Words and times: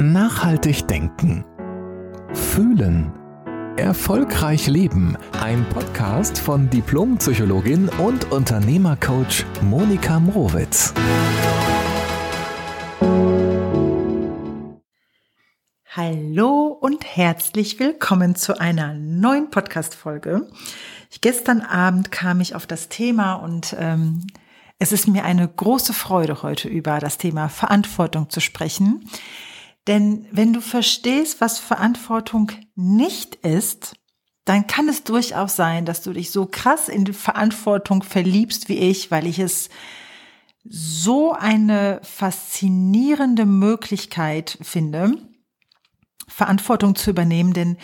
Nachhaltig 0.00 0.88
denken. 0.88 1.44
Fühlen. 2.32 3.12
Erfolgreich 3.76 4.66
leben. 4.66 5.16
Ein 5.40 5.64
Podcast 5.68 6.36
von 6.36 6.68
Diplompsychologin 6.68 7.88
und 8.00 8.32
Unternehmercoach 8.32 9.44
Monika 9.62 10.18
Mrowitz. 10.18 10.92
Hallo 15.86 16.76
und 16.80 17.04
herzlich 17.04 17.78
willkommen 17.78 18.34
zu 18.34 18.58
einer 18.58 18.94
neuen 18.94 19.50
Podcast-Folge. 19.50 20.50
Gestern 21.20 21.60
Abend 21.60 22.10
kam 22.10 22.40
ich 22.40 22.56
auf 22.56 22.66
das 22.66 22.88
Thema 22.88 23.34
und 23.34 23.76
ähm, 23.78 24.26
es 24.80 24.90
ist 24.90 25.06
mir 25.06 25.24
eine 25.24 25.46
große 25.46 25.92
Freude, 25.92 26.42
heute 26.42 26.68
über 26.68 26.98
das 26.98 27.16
Thema 27.16 27.48
Verantwortung 27.48 28.28
zu 28.28 28.40
sprechen. 28.40 29.08
Denn 29.86 30.26
wenn 30.30 30.52
du 30.52 30.60
verstehst, 30.60 31.40
was 31.40 31.58
Verantwortung 31.58 32.50
nicht 32.74 33.34
ist, 33.36 33.96
dann 34.44 34.66
kann 34.66 34.88
es 34.88 35.04
durchaus 35.04 35.56
sein, 35.56 35.84
dass 35.84 36.02
du 36.02 36.12
dich 36.12 36.30
so 36.30 36.46
krass 36.46 36.88
in 36.88 37.04
die 37.04 37.12
Verantwortung 37.12 38.02
verliebst 38.02 38.68
wie 38.68 38.78
ich, 38.78 39.10
weil 39.10 39.26
ich 39.26 39.38
es 39.38 39.70
so 40.64 41.32
eine 41.32 42.00
faszinierende 42.02 43.46
Möglichkeit 43.46 44.58
finde, 44.62 45.12
Verantwortung 46.26 46.94
zu 46.94 47.10
übernehmen, 47.10 47.52
denn 47.52 47.76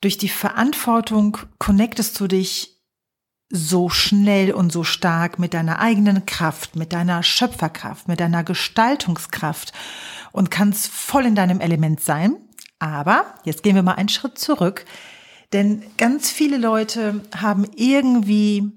durch 0.00 0.18
die 0.18 0.28
Verantwortung 0.28 1.38
connectest 1.58 2.18
du 2.20 2.28
dich 2.28 2.80
so 3.54 3.90
schnell 3.90 4.52
und 4.52 4.72
so 4.72 4.82
stark 4.82 5.38
mit 5.38 5.52
deiner 5.52 5.78
eigenen 5.78 6.24
Kraft, 6.24 6.74
mit 6.74 6.92
deiner 6.92 7.22
Schöpferkraft, 7.22 8.08
mit 8.08 8.18
deiner 8.18 8.44
Gestaltungskraft 8.44 9.72
und 10.32 10.50
kannst 10.50 10.88
voll 10.88 11.26
in 11.26 11.34
deinem 11.34 11.60
Element 11.60 12.00
sein. 12.00 12.36
Aber 12.78 13.34
jetzt 13.44 13.62
gehen 13.62 13.76
wir 13.76 13.82
mal 13.82 13.94
einen 13.94 14.08
Schritt 14.08 14.38
zurück, 14.38 14.84
denn 15.52 15.82
ganz 15.98 16.30
viele 16.30 16.56
Leute 16.56 17.20
haben 17.36 17.66
irgendwie 17.76 18.72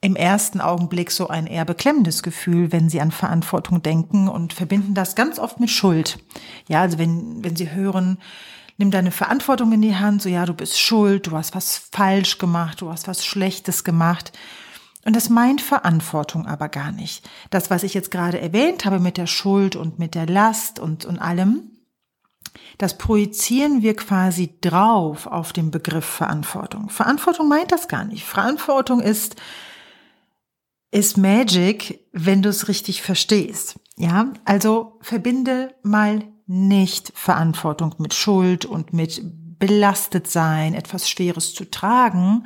im 0.00 0.16
ersten 0.16 0.60
Augenblick 0.60 1.10
so 1.10 1.28
ein 1.28 1.46
eher 1.46 1.64
beklemmendes 1.64 2.22
Gefühl, 2.22 2.70
wenn 2.72 2.88
sie 2.88 3.00
an 3.00 3.10
Verantwortung 3.10 3.82
denken 3.82 4.28
und 4.28 4.52
verbinden 4.52 4.94
das 4.94 5.16
ganz 5.16 5.38
oft 5.38 5.60
mit 5.60 5.70
Schuld. 5.70 6.18
Ja, 6.68 6.82
also 6.82 6.98
wenn, 6.98 7.42
wenn 7.42 7.56
sie 7.56 7.72
hören, 7.72 8.18
nimm 8.76 8.92
deine 8.92 9.10
Verantwortung 9.10 9.72
in 9.72 9.82
die 9.82 9.96
Hand, 9.96 10.22
so 10.22 10.28
ja, 10.28 10.46
du 10.46 10.54
bist 10.54 10.80
schuld, 10.80 11.26
du 11.26 11.32
hast 11.32 11.54
was 11.54 11.88
falsch 11.90 12.38
gemacht, 12.38 12.80
du 12.80 12.90
hast 12.90 13.08
was 13.08 13.26
Schlechtes 13.26 13.82
gemacht. 13.82 14.32
Und 15.08 15.16
das 15.16 15.30
meint 15.30 15.62
Verantwortung 15.62 16.46
aber 16.46 16.68
gar 16.68 16.92
nicht. 16.92 17.26
Das, 17.48 17.70
was 17.70 17.82
ich 17.82 17.94
jetzt 17.94 18.10
gerade 18.10 18.42
erwähnt 18.42 18.84
habe 18.84 19.00
mit 19.00 19.16
der 19.16 19.26
Schuld 19.26 19.74
und 19.74 19.98
mit 19.98 20.14
der 20.14 20.26
Last 20.26 20.78
und, 20.78 21.06
und 21.06 21.18
allem, 21.18 21.70
das 22.76 22.98
projizieren 22.98 23.80
wir 23.80 23.96
quasi 23.96 24.58
drauf 24.60 25.26
auf 25.26 25.54
den 25.54 25.70
Begriff 25.70 26.04
Verantwortung. 26.04 26.90
Verantwortung 26.90 27.48
meint 27.48 27.72
das 27.72 27.88
gar 27.88 28.04
nicht. 28.04 28.26
Verantwortung 28.26 29.00
ist, 29.00 29.36
ist 30.90 31.16
Magic, 31.16 32.06
wenn 32.12 32.42
du 32.42 32.50
es 32.50 32.68
richtig 32.68 33.00
verstehst. 33.00 33.80
Ja, 33.96 34.30
also 34.44 34.98
verbinde 35.00 35.74
mal 35.82 36.22
nicht 36.46 37.12
Verantwortung 37.14 37.94
mit 37.96 38.12
Schuld 38.12 38.66
und 38.66 38.92
mit 38.92 39.22
belastet 39.58 40.30
sein, 40.30 40.74
etwas 40.74 41.08
Schweres 41.08 41.54
zu 41.54 41.64
tragen, 41.64 42.44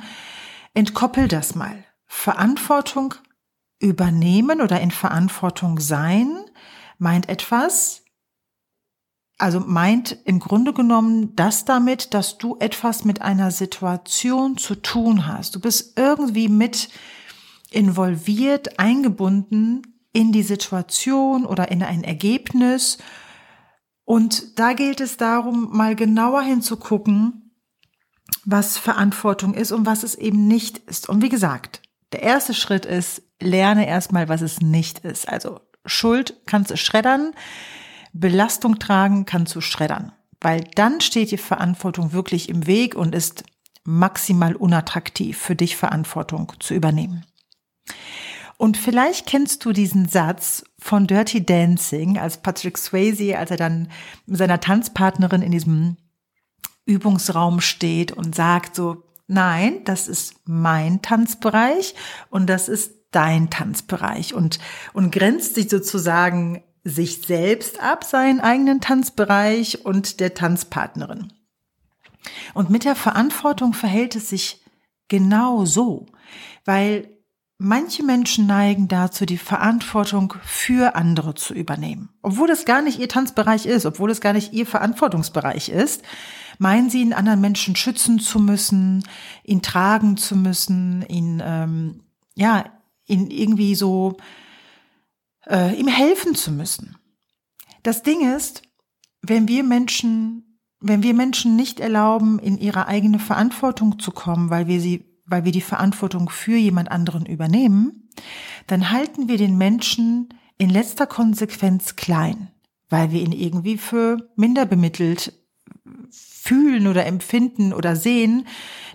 entkoppel 0.73 1.27
das 1.27 1.55
mal. 1.55 1.83
Verantwortung 2.15 3.15
übernehmen 3.79 4.61
oder 4.61 4.79
in 4.79 4.91
Verantwortung 4.91 5.79
sein 5.79 6.37
meint 6.97 7.27
etwas, 7.27 8.03
also 9.37 9.59
meint 9.59 10.17
im 10.23 10.39
Grunde 10.39 10.71
genommen 10.71 11.35
das 11.35 11.65
damit, 11.65 12.13
dass 12.13 12.37
du 12.37 12.55
etwas 12.59 13.03
mit 13.03 13.21
einer 13.21 13.51
Situation 13.51 14.57
zu 14.57 14.75
tun 14.75 15.27
hast. 15.27 15.55
Du 15.55 15.59
bist 15.59 15.99
irgendwie 15.99 16.47
mit 16.47 16.87
involviert, 17.71 18.79
eingebunden 18.79 19.81
in 20.13 20.31
die 20.31 20.43
Situation 20.43 21.45
oder 21.45 21.71
in 21.71 21.83
ein 21.83 22.05
Ergebnis 22.05 22.99
und 24.05 24.57
da 24.59 24.71
gilt 24.73 25.01
es 25.01 25.17
darum, 25.17 25.75
mal 25.75 25.95
genauer 25.95 26.43
hinzugucken, 26.43 27.51
was 28.45 28.77
Verantwortung 28.77 29.55
ist 29.55 29.73
und 29.73 29.85
was 29.85 30.03
es 30.03 30.15
eben 30.15 30.47
nicht 30.47 30.77
ist. 30.77 31.09
Und 31.09 31.21
wie 31.21 31.29
gesagt, 31.29 31.82
der 32.13 32.23
erste 32.23 32.53
Schritt 32.53 32.85
ist, 32.85 33.23
lerne 33.41 33.87
erstmal, 33.87 34.29
was 34.29 34.41
es 34.41 34.61
nicht 34.61 34.99
ist. 34.99 35.27
Also 35.27 35.59
Schuld 35.85 36.35
kannst 36.45 36.71
du 36.71 36.77
schreddern, 36.77 37.33
Belastung 38.13 38.79
tragen 38.79 39.25
kannst 39.25 39.55
du 39.55 39.61
schreddern, 39.61 40.13
weil 40.39 40.63
dann 40.75 41.01
steht 41.01 41.31
die 41.31 41.37
Verantwortung 41.37 42.13
wirklich 42.13 42.47
im 42.47 42.67
Weg 42.67 42.95
und 42.95 43.13
ist 43.13 43.43
maximal 43.83 44.55
unattraktiv 44.55 45.37
für 45.37 45.55
dich 45.55 45.75
Verantwortung 45.75 46.53
zu 46.59 46.73
übernehmen. 46.73 47.25
Und 48.57 48.77
vielleicht 48.77 49.25
kennst 49.25 49.65
du 49.65 49.73
diesen 49.73 50.07
Satz 50.07 50.63
von 50.79 51.07
Dirty 51.07 51.45
Dancing, 51.45 52.17
als 52.17 52.37
Patrick 52.37 52.77
Swayze, 52.77 53.37
als 53.37 53.51
er 53.51 53.57
dann 53.57 53.89
mit 54.25 54.37
seiner 54.37 54.59
Tanzpartnerin 54.59 55.41
in 55.41 55.51
diesem 55.51 55.97
Übungsraum 56.85 57.59
steht 57.59 58.11
und 58.11 58.35
sagt 58.35 58.75
so, 58.75 59.03
nein, 59.27 59.83
das 59.85 60.07
ist 60.07 60.35
mein 60.45 61.01
Tanzbereich 61.01 61.95
und 62.29 62.47
das 62.47 62.69
ist 62.69 62.93
dein 63.11 63.49
Tanzbereich 63.49 64.33
und, 64.33 64.59
und 64.93 65.11
grenzt 65.11 65.55
sich 65.55 65.69
sozusagen 65.69 66.63
sich 66.83 67.21
selbst 67.21 67.81
ab, 67.81 68.03
seinen 68.03 68.41
eigenen 68.41 68.81
Tanzbereich 68.81 69.85
und 69.85 70.19
der 70.19 70.33
Tanzpartnerin. 70.33 71.31
Und 72.53 72.69
mit 72.69 72.83
der 72.83 72.95
Verantwortung 72.95 73.73
verhält 73.73 74.15
es 74.15 74.29
sich 74.29 74.61
genau 75.07 75.65
so, 75.65 76.07
weil 76.65 77.13
Manche 77.65 78.03
Menschen 78.03 78.45
neigen 78.45 78.89
dazu, 78.89 79.25
die 79.25 79.37
Verantwortung 79.37 80.33
für 80.43 80.95
andere 80.95 81.33
zu 81.33 81.53
übernehmen. 81.53 82.09
Obwohl 82.21 82.49
es 82.49 82.65
gar 82.65 82.81
nicht 82.81 82.99
ihr 82.99 83.07
Tanzbereich 83.07 83.65
ist, 83.65 83.85
obwohl 83.85 84.11
es 84.11 84.19
gar 84.19 84.33
nicht 84.33 84.51
ihr 84.51 84.65
Verantwortungsbereich 84.65 85.69
ist, 85.69 86.01
meinen 86.59 86.89
sie, 86.89 87.01
einen 87.01 87.13
anderen 87.13 87.41
Menschen 87.41 87.75
schützen 87.75 88.19
zu 88.19 88.39
müssen, 88.39 89.03
ihn 89.43 89.61
tragen 89.61 90.17
zu 90.17 90.35
müssen, 90.35 91.03
ihn, 91.07 91.41
ähm, 91.43 92.01
ja, 92.35 92.65
ihn 93.05 93.29
irgendwie 93.29 93.75
so, 93.75 94.17
äh, 95.47 95.75
ihm 95.75 95.87
helfen 95.87 96.35
zu 96.35 96.51
müssen. 96.51 96.95
Das 97.83 98.03
Ding 98.03 98.35
ist, 98.35 98.61
wenn 99.21 99.47
wir 99.47 99.63
Menschen, 99.63 100.59
wenn 100.79 101.03
wir 101.03 101.13
Menschen 101.13 101.55
nicht 101.55 101.79
erlauben, 101.79 102.39
in 102.39 102.57
ihre 102.57 102.87
eigene 102.87 103.19
Verantwortung 103.19 103.99
zu 103.99 104.11
kommen, 104.11 104.49
weil 104.49 104.67
wir 104.67 104.81
sie 104.81 105.13
weil 105.25 105.45
wir 105.45 105.51
die 105.51 105.61
Verantwortung 105.61 106.29
für 106.29 106.57
jemand 106.57 106.91
anderen 106.91 107.25
übernehmen, 107.25 108.09
dann 108.67 108.91
halten 108.91 109.27
wir 109.27 109.37
den 109.37 109.57
Menschen 109.57 110.29
in 110.57 110.69
letzter 110.69 111.07
Konsequenz 111.07 111.95
klein, 111.95 112.51
weil 112.89 113.11
wir 113.11 113.21
ihn 113.21 113.31
irgendwie 113.31 113.77
für 113.77 114.29
minder 114.35 114.65
bemittelt 114.65 115.33
fühlen 116.09 116.87
oder 116.87 117.05
empfinden 117.05 117.73
oder 117.73 117.95
sehen, 117.95 118.47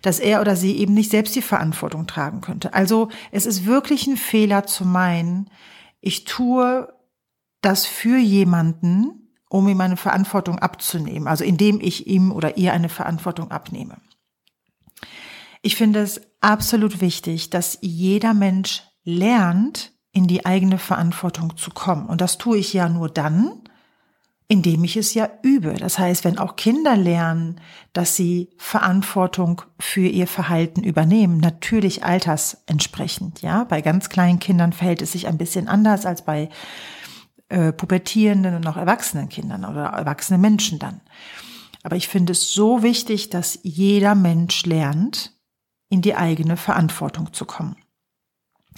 dass 0.03 0.21
er 0.21 0.41
oder 0.41 0.56
sie 0.56 0.76
eben 0.76 0.94
nicht 0.94 1.10
selbst 1.10 1.34
die 1.37 1.43
Verantwortung 1.43 2.06
tragen 2.06 2.41
könnte. 2.41 2.72
Also 2.72 3.09
es 3.31 3.47
ist 3.47 3.66
wirklich 3.66 4.06
ein 4.06 4.16
Fehler 4.16 4.65
zu 4.65 4.84
meinen, 4.84 5.50
ich 6.00 6.25
tue 6.25 6.93
das 7.60 7.87
für 7.87 8.19
jemanden, 8.19 9.32
um 9.48 9.69
ihm 9.69 9.81
eine 9.81 9.97
Verantwortung 9.97 10.59
abzunehmen, 10.59 11.27
also 11.27 11.44
indem 11.44 11.81
ich 11.81 12.06
ihm 12.06 12.32
oder 12.32 12.56
ihr 12.56 12.72
eine 12.72 12.88
Verantwortung 12.88 13.50
abnehme. 13.50 13.98
Ich 15.62 15.77
finde 15.77 16.00
es 16.00 16.21
absolut 16.41 17.00
wichtig, 17.00 17.50
dass 17.50 17.78
jeder 17.81 18.34
Mensch 18.34 18.82
lernt, 19.04 19.93
in 20.12 20.27
die 20.27 20.47
eigene 20.47 20.78
Verantwortung 20.78 21.56
zu 21.56 21.71
kommen. 21.71 22.06
Und 22.06 22.21
das 22.21 22.38
tue 22.38 22.59
ich 22.59 22.72
ja 22.72 22.88
nur 22.88 23.09
dann, 23.09 23.67
indem 24.48 24.83
ich 24.83 24.97
es 24.97 25.12
ja 25.12 25.28
übe. 25.42 25.74
Das 25.74 25.98
heißt, 25.98 26.24
wenn 26.24 26.39
auch 26.39 26.56
Kinder 26.56 26.97
lernen, 26.97 27.60
dass 27.92 28.16
sie 28.16 28.48
Verantwortung 28.56 29.62
für 29.78 30.06
ihr 30.06 30.27
Verhalten 30.27 30.83
übernehmen, 30.83 31.39
natürlich 31.39 32.03
altersentsprechend, 32.03 33.42
ja. 33.42 33.65
Bei 33.65 33.83
ganz 33.83 34.09
kleinen 34.09 34.39
Kindern 34.39 34.72
verhält 34.72 35.03
es 35.03 35.12
sich 35.12 35.27
ein 35.27 35.36
bisschen 35.36 35.68
anders 35.68 36.06
als 36.06 36.24
bei 36.24 36.48
äh, 37.50 37.72
pubertierenden 37.72 38.54
und 38.54 38.66
auch 38.66 38.78
erwachsenen 38.78 39.28
Kindern 39.28 39.66
oder 39.66 39.84
erwachsenen 39.84 40.41
Menschen 40.41 40.78
dann. 40.78 41.03
Aber 41.83 41.97
ich 41.97 42.09
finde 42.09 42.33
es 42.33 42.53
so 42.53 42.83
wichtig, 42.83 43.28
dass 43.28 43.59
jeder 43.62 44.15
Mensch 44.15 44.65
lernt, 44.65 45.33
in 45.91 46.03
die 46.03 46.15
eigene 46.15 46.56
Verantwortung 46.56 47.33
zu 47.33 47.45
kommen. 47.45 47.77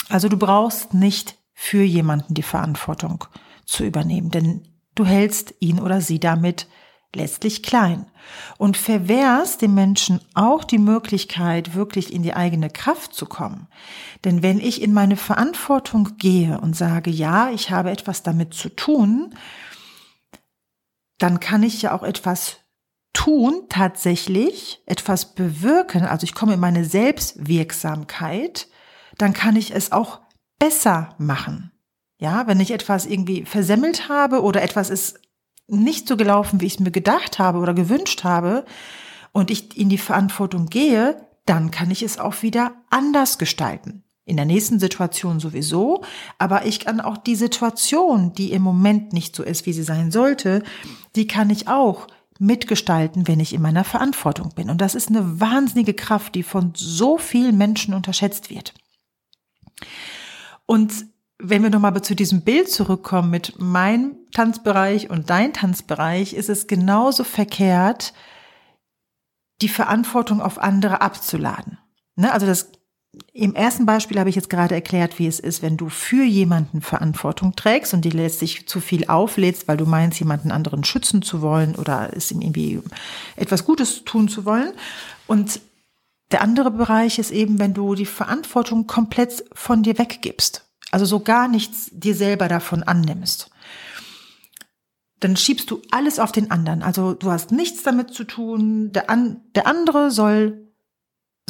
Also 0.08 0.28
du 0.28 0.36
brauchst 0.36 0.94
nicht 0.94 1.36
für 1.52 1.82
jemanden 1.82 2.34
die 2.34 2.42
Verantwortung 2.42 3.24
zu 3.66 3.84
übernehmen, 3.84 4.30
denn 4.30 4.62
du 4.94 5.04
hältst 5.04 5.54
ihn 5.60 5.80
oder 5.80 6.00
sie 6.00 6.20
damit 6.20 6.66
letztlich 7.14 7.62
klein 7.62 8.06
und 8.58 8.76
verwehrst 8.76 9.62
dem 9.62 9.74
Menschen 9.74 10.20
auch 10.34 10.62
die 10.62 10.78
Möglichkeit, 10.78 11.74
wirklich 11.74 12.12
in 12.12 12.22
die 12.22 12.34
eigene 12.34 12.70
Kraft 12.70 13.14
zu 13.14 13.26
kommen. 13.26 13.66
Denn 14.24 14.42
wenn 14.42 14.60
ich 14.60 14.80
in 14.80 14.92
meine 14.92 15.16
Verantwortung 15.16 16.16
gehe 16.18 16.60
und 16.60 16.76
sage, 16.76 17.10
ja, 17.10 17.50
ich 17.50 17.70
habe 17.70 17.90
etwas 17.90 18.22
damit 18.22 18.54
zu 18.54 18.68
tun, 18.68 19.34
dann 21.18 21.40
kann 21.40 21.62
ich 21.62 21.82
ja 21.82 21.92
auch 21.92 22.02
etwas 22.02 22.58
tun, 23.12 23.64
tatsächlich 23.68 24.82
etwas 24.86 25.34
bewirken. 25.34 26.04
Also 26.04 26.24
ich 26.24 26.34
komme 26.34 26.54
in 26.54 26.60
meine 26.60 26.84
Selbstwirksamkeit, 26.84 28.68
dann 29.18 29.32
kann 29.32 29.56
ich 29.56 29.74
es 29.74 29.90
auch 29.92 30.20
besser 30.58 31.14
machen. 31.18 31.72
Ja, 32.20 32.46
wenn 32.46 32.60
ich 32.60 32.70
etwas 32.70 33.06
irgendwie 33.06 33.46
versemmelt 33.46 34.10
habe 34.10 34.42
oder 34.42 34.62
etwas 34.62 34.90
ist 34.90 35.18
nicht 35.66 36.06
so 36.06 36.18
gelaufen, 36.18 36.60
wie 36.60 36.66
ich 36.66 36.74
es 36.74 36.80
mir 36.80 36.90
gedacht 36.90 37.38
habe 37.38 37.58
oder 37.58 37.72
gewünscht 37.72 38.24
habe 38.24 38.66
und 39.32 39.50
ich 39.50 39.76
in 39.78 39.88
die 39.88 39.98
Verantwortung 39.98 40.66
gehe, 40.66 41.26
dann 41.46 41.70
kann 41.70 41.90
ich 41.90 42.02
es 42.02 42.18
auch 42.18 42.42
wieder 42.42 42.72
anders 42.90 43.38
gestalten. 43.38 44.04
In 44.26 44.36
der 44.36 44.44
nächsten 44.44 44.78
Situation 44.78 45.40
sowieso, 45.40 46.04
aber 46.38 46.66
ich 46.66 46.80
kann 46.80 47.00
auch 47.00 47.16
die 47.16 47.36
Situation, 47.36 48.34
die 48.34 48.52
im 48.52 48.62
Moment 48.62 49.14
nicht 49.14 49.34
so 49.34 49.42
ist, 49.42 49.64
wie 49.64 49.72
sie 49.72 49.82
sein 49.82 50.10
sollte, 50.10 50.62
die 51.16 51.26
kann 51.26 51.48
ich 51.48 51.68
auch 51.68 52.06
mitgestalten, 52.38 53.26
wenn 53.28 53.40
ich 53.40 53.54
in 53.54 53.62
meiner 53.62 53.84
Verantwortung 53.84 54.50
bin. 54.54 54.68
Und 54.68 54.80
das 54.82 54.94
ist 54.94 55.08
eine 55.08 55.40
wahnsinnige 55.40 55.94
Kraft, 55.94 56.34
die 56.34 56.42
von 56.42 56.72
so 56.76 57.16
vielen 57.16 57.56
Menschen 57.56 57.94
unterschätzt 57.94 58.50
wird. 58.50 58.74
Und 60.66 60.92
wenn 61.42 61.62
wir 61.62 61.70
nochmal 61.70 62.00
zu 62.02 62.14
diesem 62.14 62.42
Bild 62.42 62.70
zurückkommen 62.70 63.30
mit 63.30 63.58
meinem 63.58 64.16
Tanzbereich 64.32 65.10
und 65.10 65.30
dein 65.30 65.52
Tanzbereich, 65.52 66.34
ist 66.34 66.48
es 66.48 66.66
genauso 66.66 67.24
verkehrt, 67.24 68.12
die 69.62 69.68
Verantwortung 69.68 70.40
auf 70.40 70.58
andere 70.58 71.00
abzuladen. 71.00 71.78
Ne? 72.16 72.32
Also 72.32 72.46
das 72.46 72.70
im 73.32 73.54
ersten 73.54 73.86
Beispiel 73.86 74.20
habe 74.20 74.30
ich 74.30 74.36
jetzt 74.36 74.50
gerade 74.50 74.74
erklärt, 74.74 75.18
wie 75.18 75.26
es 75.26 75.40
ist, 75.40 75.62
wenn 75.62 75.76
du 75.76 75.88
für 75.88 76.22
jemanden 76.22 76.80
Verantwortung 76.80 77.56
trägst 77.56 77.92
und 77.92 78.04
die 78.04 78.10
letztlich 78.10 78.68
zu 78.68 78.80
viel 78.80 79.08
auflädst, 79.08 79.66
weil 79.66 79.76
du 79.76 79.84
meinst, 79.84 80.20
jemanden 80.20 80.52
anderen 80.52 80.84
schützen 80.84 81.20
zu 81.22 81.42
wollen 81.42 81.74
oder 81.74 82.10
es 82.16 82.30
ihm 82.30 82.40
irgendwie 82.40 82.80
etwas 83.34 83.64
Gutes 83.64 84.04
tun 84.04 84.28
zu 84.28 84.44
wollen. 84.44 84.72
Und 85.26 85.60
der 86.30 86.42
andere 86.42 86.70
Bereich 86.70 87.18
ist 87.18 87.32
eben, 87.32 87.58
wenn 87.58 87.74
du 87.74 87.96
die 87.96 88.06
Verantwortung 88.06 88.86
komplett 88.86 89.44
von 89.52 89.82
dir 89.82 89.98
weggibst. 89.98 90.69
Also 90.90 91.04
so 91.04 91.20
gar 91.20 91.48
nichts 91.48 91.90
dir 91.92 92.14
selber 92.14 92.48
davon 92.48 92.82
annimmst. 92.82 93.50
Dann 95.20 95.36
schiebst 95.36 95.70
du 95.70 95.82
alles 95.90 96.18
auf 96.18 96.32
den 96.32 96.50
anderen. 96.50 96.82
Also 96.82 97.14
du 97.14 97.30
hast 97.30 97.52
nichts 97.52 97.82
damit 97.82 98.14
zu 98.14 98.24
tun. 98.24 98.90
Der, 98.92 99.10
an, 99.10 99.40
der 99.54 99.66
andere 99.66 100.10
soll 100.10 100.70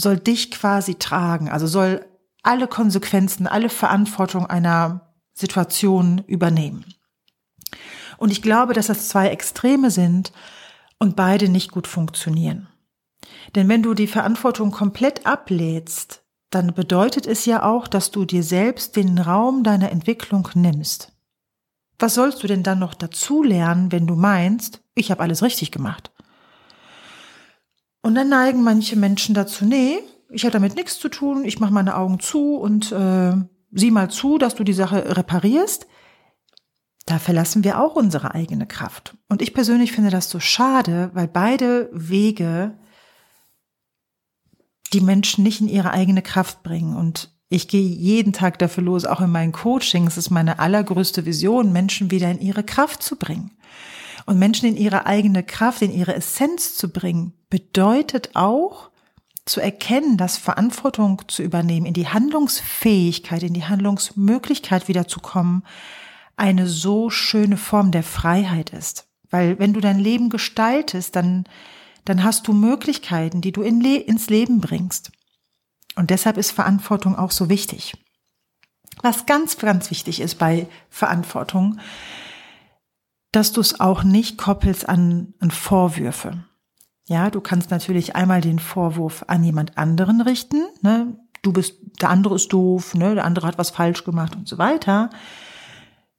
soll 0.00 0.18
dich 0.18 0.50
quasi 0.50 0.96
tragen, 0.96 1.48
also 1.48 1.66
soll 1.66 2.04
alle 2.42 2.66
Konsequenzen, 2.66 3.46
alle 3.46 3.68
Verantwortung 3.68 4.46
einer 4.46 5.12
Situation 5.34 6.24
übernehmen. 6.26 6.84
Und 8.16 8.32
ich 8.32 8.42
glaube, 8.42 8.72
dass 8.72 8.88
das 8.88 9.08
zwei 9.08 9.28
Extreme 9.28 9.90
sind 9.90 10.32
und 10.98 11.16
beide 11.16 11.48
nicht 11.48 11.70
gut 11.70 11.86
funktionieren. 11.86 12.68
Denn 13.54 13.68
wenn 13.68 13.82
du 13.82 13.94
die 13.94 14.06
Verantwortung 14.06 14.70
komplett 14.70 15.26
ablädst, 15.26 16.19
dann 16.50 16.74
bedeutet 16.74 17.26
es 17.26 17.46
ja 17.46 17.62
auch, 17.62 17.86
dass 17.86 18.10
du 18.10 18.24
dir 18.24 18.42
selbst 18.42 18.96
den 18.96 19.18
Raum 19.18 19.62
deiner 19.62 19.90
Entwicklung 19.90 20.48
nimmst. 20.54 21.12
Was 21.98 22.14
sollst 22.14 22.42
du 22.42 22.46
denn 22.46 22.62
dann 22.62 22.78
noch 22.78 22.94
dazu 22.94 23.42
lernen, 23.42 23.92
wenn 23.92 24.06
du 24.06 24.16
meinst, 24.16 24.82
ich 24.94 25.10
habe 25.10 25.22
alles 25.22 25.42
richtig 25.42 25.70
gemacht? 25.70 26.10
Und 28.02 28.14
dann 28.14 28.30
neigen 28.30 28.62
manche 28.62 28.96
Menschen 28.96 29.34
dazu, 29.34 29.64
nee, 29.64 29.98
ich 30.30 30.44
habe 30.44 30.52
damit 30.52 30.74
nichts 30.74 30.98
zu 30.98 31.08
tun, 31.08 31.44
ich 31.44 31.60
mache 31.60 31.72
meine 31.72 31.96
Augen 31.96 32.18
zu 32.18 32.56
und 32.56 32.90
äh, 32.90 33.34
sieh 33.72 33.90
mal 33.90 34.10
zu, 34.10 34.38
dass 34.38 34.54
du 34.54 34.64
die 34.64 34.72
Sache 34.72 35.16
reparierst. 35.16 35.86
Da 37.06 37.18
verlassen 37.18 37.64
wir 37.64 37.80
auch 37.80 37.96
unsere 37.96 38.34
eigene 38.34 38.66
Kraft. 38.66 39.16
Und 39.28 39.42
ich 39.42 39.52
persönlich 39.52 39.92
finde 39.92 40.10
das 40.10 40.30
so 40.30 40.40
schade, 40.40 41.10
weil 41.12 41.28
beide 41.28 41.90
Wege 41.92 42.78
die 44.92 45.00
Menschen 45.00 45.44
nicht 45.44 45.60
in 45.60 45.68
ihre 45.68 45.92
eigene 45.92 46.22
Kraft 46.22 46.62
bringen. 46.62 46.96
Und 46.96 47.30
ich 47.48 47.68
gehe 47.68 47.82
jeden 47.82 48.32
Tag 48.32 48.58
dafür 48.58 48.84
los, 48.84 49.04
auch 49.04 49.20
in 49.20 49.30
meinen 49.30 49.52
Coachings. 49.52 50.12
Es 50.12 50.26
ist 50.26 50.30
meine 50.30 50.58
allergrößte 50.58 51.24
Vision, 51.26 51.72
Menschen 51.72 52.10
wieder 52.10 52.30
in 52.30 52.40
ihre 52.40 52.62
Kraft 52.62 53.02
zu 53.02 53.16
bringen. 53.16 53.52
Und 54.26 54.38
Menschen 54.38 54.68
in 54.68 54.76
ihre 54.76 55.06
eigene 55.06 55.42
Kraft, 55.42 55.82
in 55.82 55.92
ihre 55.92 56.14
Essenz 56.14 56.76
zu 56.76 56.92
bringen, 56.92 57.32
bedeutet 57.48 58.30
auch 58.34 58.90
zu 59.44 59.60
erkennen, 59.60 60.16
dass 60.16 60.36
Verantwortung 60.36 61.22
zu 61.26 61.42
übernehmen, 61.42 61.86
in 61.86 61.94
die 61.94 62.08
Handlungsfähigkeit, 62.08 63.42
in 63.42 63.54
die 63.54 63.64
Handlungsmöglichkeit 63.64 64.86
wiederzukommen, 64.86 65.64
eine 66.36 66.66
so 66.66 67.10
schöne 67.10 67.56
Form 67.56 67.90
der 67.90 68.02
Freiheit 68.02 68.70
ist. 68.70 69.08
Weil 69.30 69.58
wenn 69.58 69.72
du 69.72 69.80
dein 69.80 69.98
Leben 69.98 70.30
gestaltest, 70.30 71.16
dann, 71.16 71.44
dann 72.04 72.22
hast 72.24 72.48
du 72.48 72.52
Möglichkeiten, 72.52 73.40
die 73.40 73.52
du 73.52 73.62
in 73.62 73.80
Le 73.80 73.96
ins 73.96 74.30
Leben 74.30 74.60
bringst. 74.60 75.12
Und 75.96 76.10
deshalb 76.10 76.36
ist 76.36 76.52
Verantwortung 76.52 77.16
auch 77.16 77.30
so 77.30 77.48
wichtig. 77.48 77.94
Was 79.02 79.26
ganz, 79.26 79.58
ganz 79.58 79.90
wichtig 79.90 80.20
ist 80.20 80.38
bei 80.38 80.66
Verantwortung, 80.88 81.78
dass 83.32 83.52
du 83.52 83.60
es 83.60 83.80
auch 83.80 84.02
nicht 84.02 84.38
koppelst 84.38 84.88
an, 84.88 85.34
an 85.38 85.50
Vorwürfe. 85.50 86.44
Ja, 87.06 87.30
du 87.30 87.40
kannst 87.40 87.70
natürlich 87.70 88.14
einmal 88.14 88.40
den 88.40 88.58
Vorwurf 88.58 89.24
an 89.26 89.42
jemand 89.42 89.78
anderen 89.78 90.20
richten, 90.20 90.62
ne? 90.82 91.16
Du 91.42 91.52
bist, 91.52 91.74
der 92.02 92.10
andere 92.10 92.34
ist 92.34 92.52
doof, 92.52 92.94
ne? 92.94 93.14
Der 93.14 93.24
andere 93.24 93.46
hat 93.46 93.56
was 93.56 93.70
falsch 93.70 94.04
gemacht 94.04 94.36
und 94.36 94.46
so 94.46 94.58
weiter. 94.58 95.10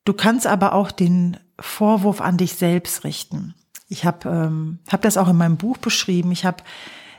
Du 0.03 0.13
kannst 0.13 0.47
aber 0.47 0.73
auch 0.73 0.91
den 0.91 1.37
Vorwurf 1.59 2.21
an 2.21 2.37
dich 2.37 2.55
selbst 2.55 3.03
richten. 3.03 3.53
Ich 3.91 4.05
habe 4.05 4.29
ähm, 4.29 4.79
hab 4.89 5.01
das 5.01 5.17
auch 5.17 5.27
in 5.27 5.35
meinem 5.35 5.57
Buch 5.57 5.77
beschrieben. 5.77 6.31
Ich 6.31 6.45
habe 6.45 6.63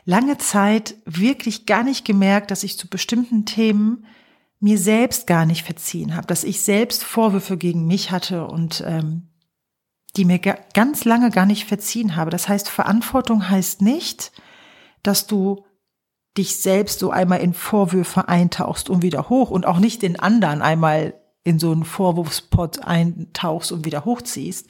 lange 0.07 0.39
Zeit 0.39 0.95
wirklich 1.05 1.67
gar 1.67 1.85
nicht 1.85 2.07
gemerkt, 2.07 2.51
dass 2.51 2.65
ich 2.65 2.79
zu 2.79 2.89
bestimmten 2.89 3.45
Themen 3.45 4.07
mir 4.59 4.79
selbst 4.79 5.27
gar 5.27 5.45
nicht 5.45 5.65
verziehen 5.65 6.17
habe, 6.17 6.27
dass 6.27 6.45
ich 6.45 6.63
selbst 6.63 7.05
Vorwürfe 7.05 7.59
gegen 7.59 7.87
mich 7.87 8.11
hatte 8.11 8.47
und 8.47 8.83
ähm, 8.87 9.29
die 10.17 10.25
mir 10.25 10.39
ganz 10.39 11.05
lange 11.05 11.31
gar 11.31 11.45
nicht 11.45 11.67
verziehen 11.67 12.17
habe. 12.17 12.31
Das 12.31 12.49
heißt, 12.49 12.71
Verantwortung 12.71 13.51
heißt 13.51 13.83
nicht, 13.83 14.33
dass 15.03 15.27
du 15.27 15.67
dich 16.39 16.57
selbst 16.57 17.01
so 17.01 17.11
einmal 17.11 17.41
in 17.41 17.53
Vorwürfe 17.53 18.29
eintauchst 18.29 18.89
und 18.89 19.03
wieder 19.03 19.29
hoch 19.29 19.51
und 19.51 19.67
auch 19.67 19.79
nicht 19.79 20.01
den 20.01 20.19
anderen 20.19 20.63
einmal 20.63 21.15
in 21.45 21.59
so 21.59 21.71
einen 21.71 21.85
Vorwurfspot 21.85 22.87
eintauchst 22.87 23.73
und 23.73 23.85
wieder 23.85 24.07
hochziehst, 24.07 24.69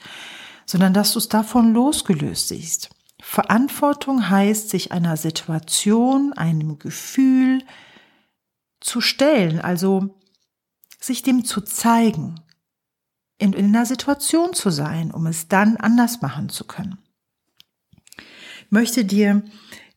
sondern 0.65 0.93
dass 0.93 1.13
du 1.13 1.19
es 1.19 1.29
davon 1.29 1.73
losgelöst 1.73 2.49
siehst. 2.49 2.89
Verantwortung 3.21 4.29
heißt, 4.29 4.69
sich 4.69 4.91
einer 4.91 5.17
Situation, 5.17 6.33
einem 6.33 6.77
Gefühl 6.77 7.63
zu 8.81 9.01
stellen, 9.01 9.59
also 9.59 10.19
sich 10.99 11.21
dem 11.21 11.45
zu 11.45 11.61
zeigen, 11.61 12.41
in, 13.37 13.53
in 13.53 13.67
einer 13.67 13.85
Situation 13.85 14.53
zu 14.53 14.69
sein, 14.69 15.11
um 15.11 15.25
es 15.25 15.47
dann 15.47 15.77
anders 15.77 16.21
machen 16.21 16.49
zu 16.49 16.65
können. 16.65 16.97
Ich 18.17 18.71
möchte 18.71 19.05
dir 19.05 19.43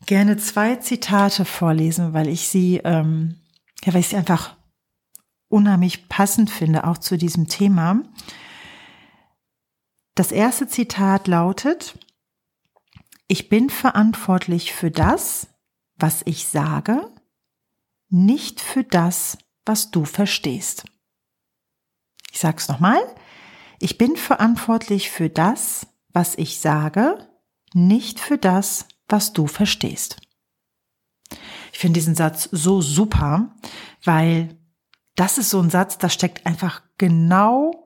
gerne 0.06 0.36
zwei 0.36 0.76
Zitate 0.76 1.44
vorlesen, 1.44 2.12
weil 2.12 2.28
ich 2.28 2.48
sie, 2.48 2.80
ähm, 2.84 3.36
ja, 3.84 3.92
weil 3.92 4.00
ich 4.00 4.08
sie 4.08 4.16
einfach 4.16 4.56
unheimlich 5.48 6.08
passend 6.08 6.50
finde, 6.50 6.84
auch 6.86 6.98
zu 6.98 7.16
diesem 7.16 7.48
Thema. 7.48 8.02
Das 10.16 10.32
erste 10.32 10.66
Zitat 10.66 11.28
lautet, 11.28 11.98
ich 13.28 13.50
bin 13.50 13.68
verantwortlich 13.68 14.72
für 14.72 14.90
das, 14.90 15.48
was 15.96 16.22
ich 16.24 16.46
sage, 16.46 17.12
nicht 18.08 18.62
für 18.62 18.82
das, 18.82 19.36
was 19.66 19.90
du 19.90 20.06
verstehst. 20.06 20.84
Ich 22.32 22.38
sage 22.38 22.56
es 22.56 22.68
nochmal. 22.68 22.98
Ich 23.78 23.98
bin 23.98 24.16
verantwortlich 24.16 25.10
für 25.10 25.28
das, 25.28 25.86
was 26.14 26.34
ich 26.36 26.60
sage, 26.60 27.28
nicht 27.74 28.18
für 28.18 28.38
das, 28.38 28.86
was 29.08 29.34
du 29.34 29.46
verstehst. 29.46 30.16
Ich 31.72 31.78
finde 31.78 32.00
diesen 32.00 32.14
Satz 32.14 32.48
so 32.52 32.80
super, 32.80 33.54
weil 34.02 34.56
das 35.14 35.36
ist 35.36 35.50
so 35.50 35.60
ein 35.60 35.68
Satz, 35.68 35.98
da 35.98 36.08
steckt 36.08 36.46
einfach 36.46 36.82
genau 36.96 37.85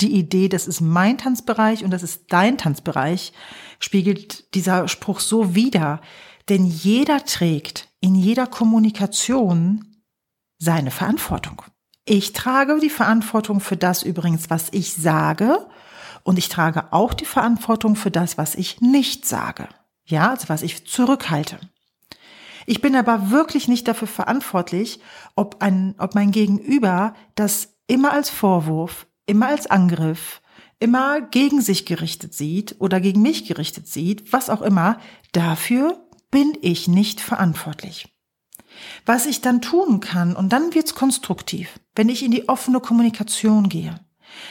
die 0.00 0.14
Idee, 0.14 0.48
das 0.48 0.66
ist 0.66 0.80
mein 0.80 1.18
Tanzbereich 1.18 1.84
und 1.84 1.90
das 1.90 2.02
ist 2.02 2.26
dein 2.28 2.56
Tanzbereich, 2.58 3.32
spiegelt 3.80 4.54
dieser 4.54 4.88
Spruch 4.88 5.20
so 5.20 5.54
wider. 5.54 6.00
Denn 6.48 6.64
jeder 6.64 7.24
trägt 7.24 7.88
in 8.00 8.14
jeder 8.14 8.46
Kommunikation 8.46 10.02
seine 10.58 10.90
Verantwortung. 10.90 11.62
Ich 12.04 12.32
trage 12.32 12.78
die 12.80 12.90
Verantwortung 12.90 13.60
für 13.60 13.76
das 13.76 14.02
übrigens, 14.02 14.48
was 14.48 14.68
ich 14.72 14.94
sage. 14.94 15.66
Und 16.22 16.38
ich 16.38 16.48
trage 16.48 16.92
auch 16.92 17.12
die 17.14 17.24
Verantwortung 17.24 17.96
für 17.96 18.10
das, 18.10 18.38
was 18.38 18.54
ich 18.54 18.80
nicht 18.80 19.26
sage. 19.26 19.68
Ja, 20.04 20.30
also 20.30 20.48
was 20.48 20.62
ich 20.62 20.86
zurückhalte. 20.86 21.58
Ich 22.66 22.80
bin 22.80 22.96
aber 22.96 23.30
wirklich 23.30 23.68
nicht 23.68 23.88
dafür 23.88 24.08
verantwortlich, 24.08 25.00
ob 25.36 25.62
ein, 25.62 25.94
ob 25.98 26.14
mein 26.14 26.30
Gegenüber 26.30 27.14
das 27.34 27.74
immer 27.86 28.12
als 28.12 28.30
Vorwurf, 28.30 29.06
immer 29.28 29.48
als 29.48 29.66
Angriff, 29.66 30.40
immer 30.80 31.20
gegen 31.20 31.60
sich 31.60 31.86
gerichtet 31.86 32.34
sieht 32.34 32.76
oder 32.78 33.00
gegen 33.00 33.22
mich 33.22 33.46
gerichtet 33.46 33.88
sieht, 33.88 34.32
was 34.32 34.50
auch 34.50 34.62
immer, 34.62 34.98
dafür 35.32 36.04
bin 36.30 36.56
ich 36.60 36.88
nicht 36.88 37.20
verantwortlich. 37.20 38.08
Was 39.06 39.26
ich 39.26 39.40
dann 39.40 39.60
tun 39.60 40.00
kann, 40.00 40.36
und 40.36 40.52
dann 40.52 40.74
wird's 40.74 40.94
konstruktiv, 40.94 41.80
wenn 41.94 42.08
ich 42.08 42.24
in 42.24 42.30
die 42.30 42.48
offene 42.48 42.80
Kommunikation 42.80 43.68
gehe. 43.68 43.98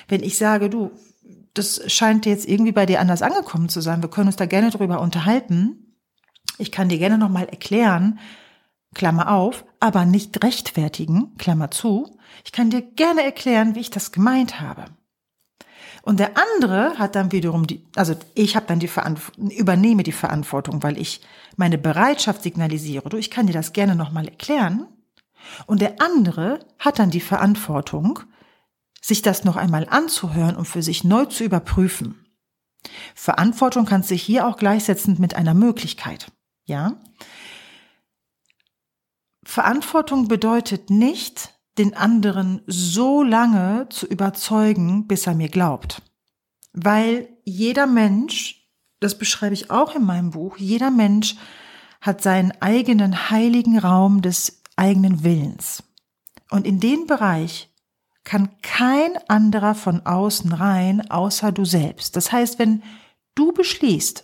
Wenn 0.08 0.24
ich 0.24 0.38
sage, 0.38 0.70
du, 0.70 0.92
das 1.54 1.82
scheint 1.92 2.26
jetzt 2.26 2.48
irgendwie 2.48 2.72
bei 2.72 2.86
dir 2.86 3.00
anders 3.00 3.22
angekommen 3.22 3.70
zu 3.70 3.82
sein, 3.82 4.02
wir 4.02 4.10
können 4.10 4.28
uns 4.28 4.36
da 4.36 4.46
gerne 4.46 4.70
drüber 4.70 5.02
unterhalten. 5.02 5.96
Ich 6.58 6.72
kann 6.72 6.90
dir 6.90 6.98
gerne 6.98 7.18
nochmal 7.18 7.46
erklären, 7.46 8.20
Klammer 8.98 9.32
auf, 9.32 9.64
aber 9.80 10.06
nicht 10.06 10.44
rechtfertigen, 10.44 11.38
Klammer 11.38 11.70
zu. 11.70 12.18
Ich 12.44 12.52
kann 12.52 12.72
dir 12.72 12.82
gerne 12.82 13.24
erklären, 13.24 13.76
wie 13.76 13.80
ich 13.80 13.92
das 13.92 14.12
gemeint 14.12 14.60
habe. 14.60 14.86
Und 16.02 16.20
der 16.20 16.32
andere 16.36 16.98
hat 16.98 17.16
dann 17.16 17.32
wiederum 17.32 17.68
die, 17.68 17.86
also 17.96 18.16
ich 18.34 18.56
habe 18.56 18.66
dann 18.66 18.80
die 18.80 18.88
Verantwortung, 18.88 19.52
übernehme 19.52 20.02
die 20.02 20.12
Verantwortung, 20.12 20.82
weil 20.82 20.98
ich 20.98 21.22
meine 21.58 21.78
Bereitschaft 21.78 22.42
signalisiere. 22.42 23.08
Du, 23.10 23.18
ich 23.18 23.30
kann 23.30 23.46
dir 23.46 23.54
das 23.54 23.72
gerne 23.72 23.96
nochmal 23.96 24.28
erklären. 24.28 24.88
Und 25.68 25.82
der 25.82 26.02
andere 26.02 26.60
hat 26.80 26.98
dann 26.98 27.12
die 27.12 27.22
Verantwortung, 27.22 28.22
sich 29.00 29.22
das 29.22 29.44
noch 29.44 29.58
einmal 29.58 29.86
anzuhören 29.90 30.56
und 30.56 30.66
für 30.66 30.82
sich 30.82 31.04
neu 31.04 31.26
zu 31.26 31.44
überprüfen. 31.44 32.26
Verantwortung 33.14 33.86
kann 33.86 34.02
sich 34.02 34.24
hier 34.24 34.48
auch 34.48 34.58
gleichsetzen 34.58 35.18
mit 35.20 35.36
einer 35.36 35.54
Möglichkeit. 35.54 36.32
Ja? 36.66 36.94
Verantwortung 39.48 40.28
bedeutet 40.28 40.90
nicht, 40.90 41.54
den 41.78 41.96
anderen 41.96 42.62
so 42.68 43.24
lange 43.24 43.88
zu 43.90 44.06
überzeugen, 44.06 45.08
bis 45.08 45.26
er 45.26 45.36
mir 45.36 45.48
glaubt. 45.48 46.02
Weil 46.74 47.30
jeder 47.46 47.88
Mensch, 47.88 48.68
das 49.00 49.18
beschreibe 49.18 49.54
ich 49.54 49.72
auch 49.72 49.96
in 49.96 50.04
meinem 50.04 50.32
Buch, 50.32 50.58
jeder 50.58 50.92
Mensch 50.92 51.38
hat 52.02 52.22
seinen 52.22 52.52
eigenen 52.60 53.30
heiligen 53.30 53.80
Raum 53.80 54.22
des 54.22 54.62
eigenen 54.76 55.24
Willens. 55.24 55.82
Und 56.52 56.68
in 56.68 56.82
den 56.82 57.08
Bereich 57.08 57.74
kann 58.26 58.50
kein 58.62 59.18
anderer 59.30 59.76
von 59.76 60.06
außen 60.06 60.52
rein, 60.52 61.10
außer 61.10 61.54
du 61.54 61.64
selbst. 61.64 62.18
Das 62.18 62.34
heißt, 62.34 62.60
wenn 62.60 62.84
du 63.34 63.54
beschließt, 63.54 64.24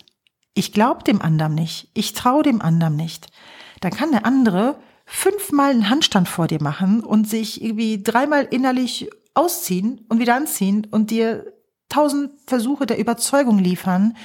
ich 0.53 0.73
glaube 0.73 1.05
dem 1.05 1.21
anderen 1.21 1.55
nicht, 1.55 1.89
ich 1.93 2.11
traue 2.11 2.43
dem 2.43 2.61
anderen 2.61 2.97
nicht, 2.97 3.31
dann 3.79 3.93
kann 3.93 4.11
der 4.11 4.25
andere 4.25 4.75
fünfmal 5.13 5.69
einen 5.69 5.89
Handstand 5.91 6.27
vor 6.27 6.47
dir 6.47 6.61
machen 6.61 7.03
und 7.03 7.29
sich 7.29 7.63
irgendwie 7.63 8.01
dreimal 8.01 8.47
innerlich 8.49 9.09
ausziehen 9.35 10.05
und 10.09 10.19
wieder 10.19 10.35
anziehen 10.35 10.87
und 10.89 11.11
dir 11.11 11.53
tausend 11.87 12.31
Versuche 12.47 12.87
der 12.87 12.97
Überzeugung 12.97 13.59
liefern, 13.59 14.17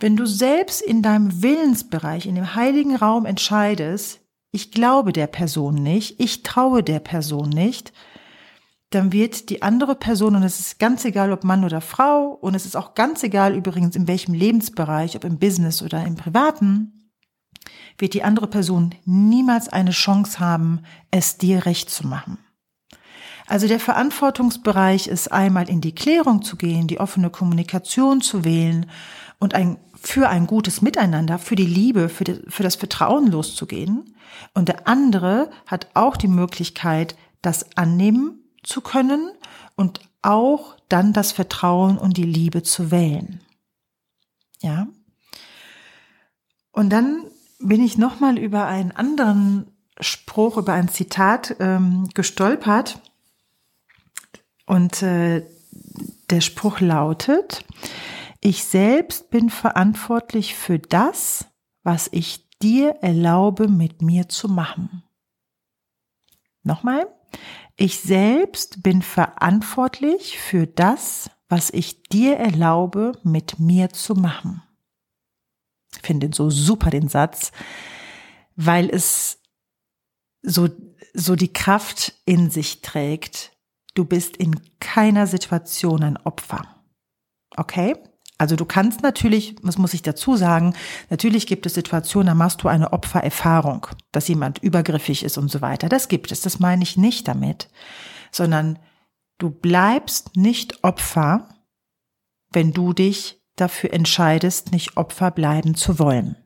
wenn 0.00 0.14
du 0.16 0.26
selbst 0.26 0.82
in 0.82 1.00
deinem 1.00 1.42
Willensbereich, 1.42 2.26
in 2.26 2.34
dem 2.34 2.54
heiligen 2.54 2.94
Raum 2.94 3.24
entscheidest, 3.24 4.20
ich 4.50 4.70
glaube 4.70 5.14
der 5.14 5.28
Person 5.28 5.76
nicht, 5.76 6.20
ich 6.20 6.42
traue 6.42 6.82
der 6.82 7.00
Person 7.00 7.48
nicht, 7.48 7.94
dann 8.90 9.12
wird 9.12 9.48
die 9.48 9.62
andere 9.62 9.94
Person, 9.94 10.36
und 10.36 10.42
es 10.42 10.60
ist 10.60 10.78
ganz 10.78 11.06
egal, 11.06 11.32
ob 11.32 11.42
Mann 11.42 11.64
oder 11.64 11.80
Frau, 11.80 12.26
und 12.28 12.54
es 12.54 12.66
ist 12.66 12.76
auch 12.76 12.94
ganz 12.94 13.22
egal 13.22 13.56
übrigens, 13.56 13.96
in 13.96 14.06
welchem 14.06 14.34
Lebensbereich, 14.34 15.16
ob 15.16 15.24
im 15.24 15.38
Business 15.38 15.80
oder 15.80 16.04
im 16.04 16.16
Privaten, 16.16 17.01
wird 17.98 18.14
die 18.14 18.22
andere 18.22 18.46
Person 18.46 18.94
niemals 19.04 19.68
eine 19.68 19.90
Chance 19.90 20.40
haben, 20.40 20.82
es 21.10 21.38
dir 21.38 21.66
recht 21.66 21.90
zu 21.90 22.06
machen. 22.06 22.38
Also 23.46 23.68
der 23.68 23.80
Verantwortungsbereich 23.80 25.08
ist 25.08 25.32
einmal 25.32 25.68
in 25.68 25.80
die 25.80 25.94
Klärung 25.94 26.42
zu 26.42 26.56
gehen, 26.56 26.86
die 26.86 27.00
offene 27.00 27.30
Kommunikation 27.30 28.20
zu 28.20 28.44
wählen 28.44 28.86
und 29.38 29.54
ein, 29.54 29.78
für 30.00 30.28
ein 30.28 30.46
gutes 30.46 30.82
Miteinander, 30.82 31.38
für 31.38 31.56
die 31.56 31.66
Liebe, 31.66 32.08
für, 32.08 32.24
die, 32.24 32.40
für 32.48 32.62
das 32.62 32.76
Vertrauen 32.76 33.26
loszugehen. 33.26 34.14
Und 34.54 34.68
der 34.68 34.88
andere 34.88 35.50
hat 35.66 35.88
auch 35.94 36.16
die 36.16 36.28
Möglichkeit, 36.28 37.16
das 37.42 37.76
annehmen 37.76 38.40
zu 38.62 38.80
können 38.80 39.32
und 39.76 40.00
auch 40.22 40.76
dann 40.88 41.12
das 41.12 41.32
Vertrauen 41.32 41.98
und 41.98 42.16
die 42.16 42.22
Liebe 42.22 42.62
zu 42.62 42.90
wählen. 42.90 43.40
Ja. 44.60 44.86
Und 46.70 46.90
dann 46.90 47.24
bin 47.62 47.82
ich 47.82 47.98
nochmal 47.98 48.38
über 48.38 48.66
einen 48.66 48.92
anderen 48.92 49.66
Spruch, 50.00 50.56
über 50.56 50.72
ein 50.72 50.88
Zitat 50.88 51.56
ähm, 51.60 52.08
gestolpert. 52.14 53.00
Und 54.66 55.02
äh, 55.02 55.44
der 56.30 56.40
Spruch 56.40 56.80
lautet, 56.80 57.64
ich 58.40 58.64
selbst 58.64 59.30
bin 59.30 59.50
verantwortlich 59.50 60.54
für 60.54 60.78
das, 60.78 61.46
was 61.82 62.08
ich 62.12 62.48
dir 62.58 62.96
erlaube, 63.00 63.68
mit 63.68 64.02
mir 64.02 64.28
zu 64.28 64.48
machen. 64.48 65.02
Nochmal, 66.62 67.06
ich 67.76 68.00
selbst 68.00 68.82
bin 68.82 69.02
verantwortlich 69.02 70.38
für 70.38 70.66
das, 70.66 71.30
was 71.48 71.70
ich 71.70 72.04
dir 72.04 72.36
erlaube, 72.36 73.12
mit 73.24 73.58
mir 73.58 73.90
zu 73.90 74.14
machen 74.14 74.62
finde 76.02 76.26
den 76.26 76.32
so 76.32 76.50
super, 76.50 76.90
den 76.90 77.08
Satz, 77.08 77.52
weil 78.56 78.90
es 78.90 79.40
so, 80.42 80.68
so 81.14 81.36
die 81.36 81.52
Kraft 81.52 82.14
in 82.24 82.50
sich 82.50 82.82
trägt. 82.82 83.52
Du 83.94 84.04
bist 84.04 84.36
in 84.36 84.60
keiner 84.80 85.26
Situation 85.26 86.02
ein 86.02 86.16
Opfer. 86.16 86.82
Okay? 87.56 87.96
Also 88.38 88.56
du 88.56 88.64
kannst 88.64 89.02
natürlich, 89.02 89.54
das 89.62 89.78
muss 89.78 89.94
ich 89.94 90.02
dazu 90.02 90.36
sagen, 90.36 90.74
natürlich 91.10 91.46
gibt 91.46 91.64
es 91.66 91.74
Situationen, 91.74 92.26
da 92.26 92.34
machst 92.34 92.62
du 92.62 92.68
eine 92.68 92.92
Opfererfahrung, 92.92 93.86
dass 94.10 94.26
jemand 94.26 94.58
übergriffig 94.58 95.22
ist 95.22 95.38
und 95.38 95.48
so 95.48 95.60
weiter. 95.60 95.88
Das 95.88 96.08
gibt 96.08 96.32
es, 96.32 96.40
das 96.40 96.58
meine 96.58 96.82
ich 96.82 96.96
nicht 96.96 97.28
damit, 97.28 97.68
sondern 98.32 98.80
du 99.38 99.50
bleibst 99.50 100.34
nicht 100.34 100.82
Opfer, 100.82 101.50
wenn 102.50 102.72
du 102.72 102.92
dich 102.92 103.41
dafür 103.56 103.92
entscheidest, 103.92 104.72
nicht 104.72 104.96
Opfer 104.96 105.30
bleiben 105.30 105.74
zu 105.74 105.98
wollen. 105.98 106.36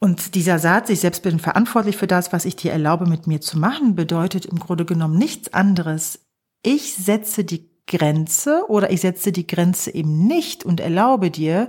Und 0.00 0.34
dieser 0.34 0.58
Satz, 0.58 0.90
ich 0.90 1.00
selbst 1.00 1.22
bin 1.22 1.40
verantwortlich 1.40 1.96
für 1.96 2.06
das, 2.06 2.32
was 2.32 2.44
ich 2.44 2.54
dir 2.54 2.72
erlaube, 2.72 3.06
mit 3.06 3.26
mir 3.26 3.40
zu 3.40 3.58
machen, 3.58 3.94
bedeutet 3.96 4.46
im 4.46 4.58
Grunde 4.58 4.84
genommen 4.84 5.18
nichts 5.18 5.52
anderes. 5.52 6.20
Ich 6.62 6.94
setze 6.94 7.44
die 7.44 7.68
Grenze 7.86 8.64
oder 8.68 8.90
ich 8.92 9.00
setze 9.00 9.32
die 9.32 9.46
Grenze 9.46 9.92
eben 9.92 10.26
nicht 10.26 10.64
und 10.64 10.78
erlaube 10.78 11.30
dir, 11.30 11.68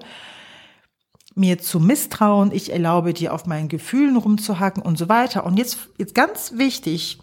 mir 1.36 1.58
zu 1.58 1.80
misstrauen, 1.80 2.52
ich 2.52 2.72
erlaube 2.72 3.14
dir 3.14 3.34
auf 3.34 3.46
meinen 3.46 3.70
Gefühlen 3.70 4.18
rumzuhacken 4.18 4.84
und 4.84 4.98
so 4.98 5.10
weiter. 5.10 5.46
Und 5.46 5.58
jetzt, 5.58 5.90
jetzt 5.98 6.14
ganz 6.14 6.54
wichtig, 6.58 7.20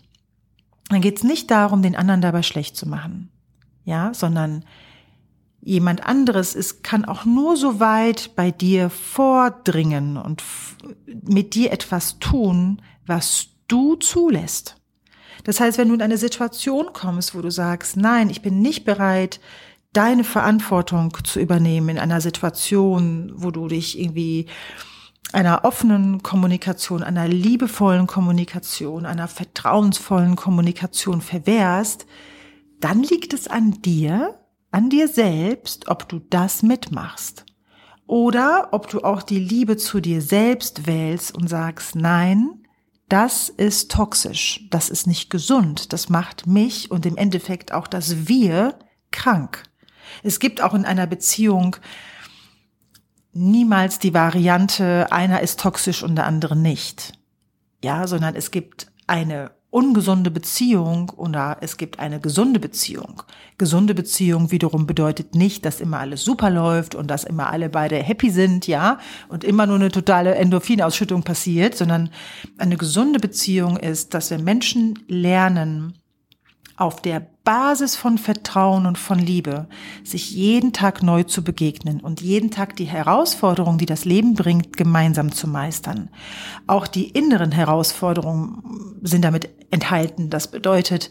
dann 0.89 1.03
geht 1.03 1.19
es 1.19 1.25
nicht 1.25 1.51
darum, 1.51 1.83
den 1.83 1.97
anderen 1.97 2.23
dabei 2.23 2.43
schlecht 2.43 2.77
zu 2.77 2.89
machen, 2.89 3.31
ja, 3.85 4.15
sondern 4.15 4.65
jemand 5.67 6.07
anderes 6.07 6.55
ist, 6.55 6.85
kann 6.85 7.05
auch 7.05 7.25
nur 7.25 7.57
so 7.57 7.81
weit 7.81 8.37
bei 8.37 8.53
dir 8.53 8.89
vordringen 8.89 10.17
und 10.17 10.45
mit 11.23 11.57
dir 11.57 11.73
etwas 11.73 12.21
tun, 12.21 12.81
was 13.05 13.49
du 13.67 13.97
zulässt. 13.97 14.77
Das 15.43 15.59
heißt, 15.59 15.77
wenn 15.77 15.89
du 15.89 15.95
in 15.95 16.03
eine 16.03 16.19
Situation 16.19 16.93
kommst, 16.93 17.35
wo 17.35 17.43
du 17.43 17.51
sagst, 17.51 17.97
nein, 17.97 18.31
ich 18.31 18.43
bin 18.43 18.63
nicht 18.63 18.85
bereit, 18.85 19.41
deine 19.93 20.23
Verantwortung 20.23 21.13
zu 21.25 21.41
übernehmen 21.41 21.89
in 21.89 21.99
einer 21.99 22.21
Situation, 22.21 23.33
wo 23.35 23.51
du 23.51 23.67
dich 23.67 23.99
irgendwie 23.99 24.47
einer 25.33 25.65
offenen 25.65 26.23
Kommunikation, 26.23 27.03
einer 27.03 27.27
liebevollen 27.27 28.07
Kommunikation, 28.07 29.05
einer 29.05 29.27
vertrauensvollen 29.27 30.37
Kommunikation 30.37 31.21
verwehrst, 31.21 32.07
dann 32.79 33.03
liegt 33.03 33.33
es 33.35 33.49
an 33.49 33.83
dir, 33.83 34.39
an 34.71 34.91
dir 34.91 35.09
selbst, 35.09 35.89
ob 35.89 36.09
du 36.09 36.19
das 36.19 36.63
mitmachst. 36.63 37.45
Oder 38.07 38.69
ob 38.73 38.89
du 38.89 39.01
auch 39.03 39.23
die 39.23 39.39
Liebe 39.39 39.77
zu 39.77 40.01
dir 40.01 40.23
selbst 40.23 40.87
wählst 40.87 41.35
und 41.35 41.49
sagst, 41.49 41.97
nein, 41.97 42.63
das 43.09 43.49
ist 43.49 43.91
toxisch, 43.91 44.67
das 44.71 44.91
ist 44.91 45.07
nicht 45.07 45.31
gesund, 45.31 45.93
das 45.93 46.09
macht 46.09 46.47
mich 46.47 46.91
und 46.91 47.07
im 47.07 47.17
Endeffekt 47.17 47.73
auch 47.73 47.87
das 47.87 48.29
Wir 48.29 48.79
krank. 49.11 49.63
Es 50.23 50.39
gibt 50.39 50.61
auch 50.61 50.75
in 50.75 50.85
einer 50.85 51.07
Beziehung 51.07 51.77
niemals 53.33 53.99
die 53.99 54.15
Variante, 54.15 55.11
einer 55.13 55.41
ist 55.41 55.61
toxisch 55.61 56.03
und 56.03 56.17
der 56.17 56.27
andere 56.27 56.57
nicht. 56.57 57.13
Ja, 57.85 58.07
sondern 58.07 58.35
es 58.35 58.51
gibt 58.51 58.91
eine 59.07 59.56
ungesunde 59.77 60.31
Beziehung 60.31 61.11
oder 61.11 61.59
es 61.61 61.77
gibt 61.77 61.99
eine 61.99 62.19
gesunde 62.19 62.59
Beziehung. 62.59 63.23
Gesunde 63.59 63.95
Beziehung 63.95 64.51
wiederum 64.51 64.87
bedeutet 64.87 65.35
nicht, 65.35 65.67
dass 65.67 65.83
immer 65.83 65.99
alles 65.99 66.25
super 66.25 66.49
läuft 66.49 66.95
und 66.95 67.09
dass 67.09 67.25
immer 67.25 67.51
alle 67.51 67.69
beide 67.69 67.97
happy 67.97 68.31
sind, 68.31 68.67
ja, 68.67 68.99
und 69.29 69.45
immer 69.45 69.67
nur 69.67 69.77
eine 69.77 69.91
totale 69.91 70.35
Endorphinausschüttung 70.35 71.25
passiert, 71.25 71.77
sondern 71.77 72.09
eine 72.57 72.79
gesunde 72.79 73.19
Beziehung 73.19 73.77
ist, 73.77 74.15
dass 74.15 74.31
wir 74.31 74.39
Menschen 74.39 74.99
lernen, 75.09 75.99
auf 76.77 77.01
der 77.01 77.27
Basis 77.45 77.97
von 77.97 78.19
Vertrauen 78.19 78.87
und 78.87 78.99
von 78.99 79.19
Liebe, 79.19 79.69
sich 80.05 80.31
jeden 80.31 80.73
Tag 80.73 81.03
neu 81.03 81.23
zu 81.23 81.43
begegnen 81.43 82.01
und 82.01 82.21
jeden 82.21 82.51
Tag 82.51 82.77
die 82.77 82.85
Herausforderungen, 82.85 83.79
die 83.79 83.87
das 83.87 84.05
Leben 84.05 84.35
bringt, 84.35 84.77
gemeinsam 84.77 85.33
zu 85.33 85.49
meistern. 85.49 86.11
Auch 86.67 86.87
die 86.87 87.09
inneren 87.09 87.53
Herausforderungen 87.53 88.99
sind 89.03 89.25
damit 89.25 89.49
enthalten. 89.71 90.29
Das 90.29 90.51
bedeutet, 90.51 91.11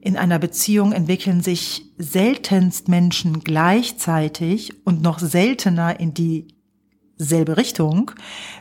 in 0.00 0.18
einer 0.18 0.38
Beziehung 0.38 0.92
entwickeln 0.92 1.40
sich 1.40 1.90
seltenst 1.96 2.88
Menschen 2.88 3.40
gleichzeitig 3.40 4.86
und 4.86 5.00
noch 5.00 5.18
seltener 5.18 5.98
in 5.98 6.12
dieselbe 6.12 7.56
Richtung, 7.56 8.10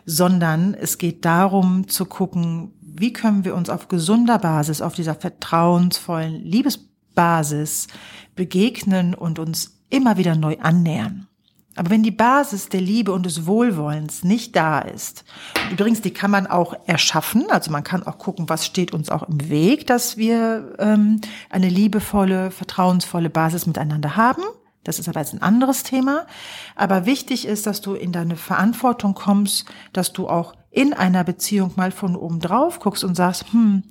sondern 0.05 0.73
es 0.73 0.97
geht 0.97 1.25
darum 1.25 1.89
zu 1.89 2.05
gucken, 2.05 2.71
wie 2.95 3.13
können 3.13 3.45
wir 3.45 3.55
uns 3.55 3.69
auf 3.69 3.87
gesunder 3.87 4.39
Basis, 4.39 4.81
auf 4.81 4.93
dieser 4.93 5.15
vertrauensvollen 5.15 6.43
Liebesbasis 6.43 7.87
begegnen 8.35 9.13
und 9.13 9.39
uns 9.39 9.79
immer 9.89 10.17
wieder 10.17 10.35
neu 10.35 10.57
annähern. 10.59 11.27
Aber 11.75 11.89
wenn 11.89 12.03
die 12.03 12.11
Basis 12.11 12.69
der 12.69 12.81
Liebe 12.81 13.11
und 13.11 13.25
des 13.25 13.47
Wohlwollens 13.47 14.23
nicht 14.23 14.55
da 14.55 14.79
ist, 14.79 15.25
übrigens, 15.71 16.01
die 16.01 16.11
kann 16.11 16.29
man 16.29 16.45
auch 16.45 16.75
erschaffen, 16.85 17.45
also 17.49 17.71
man 17.71 17.83
kann 17.83 18.03
auch 18.03 18.19
gucken, 18.19 18.47
was 18.47 18.65
steht 18.65 18.93
uns 18.93 19.09
auch 19.09 19.23
im 19.23 19.49
Weg, 19.49 19.87
dass 19.87 20.17
wir 20.17 20.75
ähm, 20.77 21.19
eine 21.49 21.69
liebevolle, 21.69 22.51
vertrauensvolle 22.51 23.31
Basis 23.31 23.65
miteinander 23.65 24.15
haben. 24.15 24.43
Das 24.83 24.99
ist 24.99 25.09
aber 25.09 25.21
jetzt 25.21 25.33
ein 25.33 25.41
anderes 25.41 25.83
Thema. 25.83 26.27
Aber 26.75 27.05
wichtig 27.05 27.47
ist, 27.47 27.65
dass 27.65 27.81
du 27.81 27.93
in 27.93 28.11
deine 28.11 28.35
Verantwortung 28.35 29.13
kommst, 29.15 29.65
dass 29.93 30.13
du 30.13 30.27
auch 30.27 30.53
in 30.73 30.93
einer 30.93 31.23
Beziehung 31.23 31.71
mal 31.75 31.91
von 31.91 32.15
oben 32.15 32.39
drauf 32.39 32.79
guckst 32.79 33.03
und 33.03 33.15
sagst, 33.15 33.53
hm, 33.53 33.83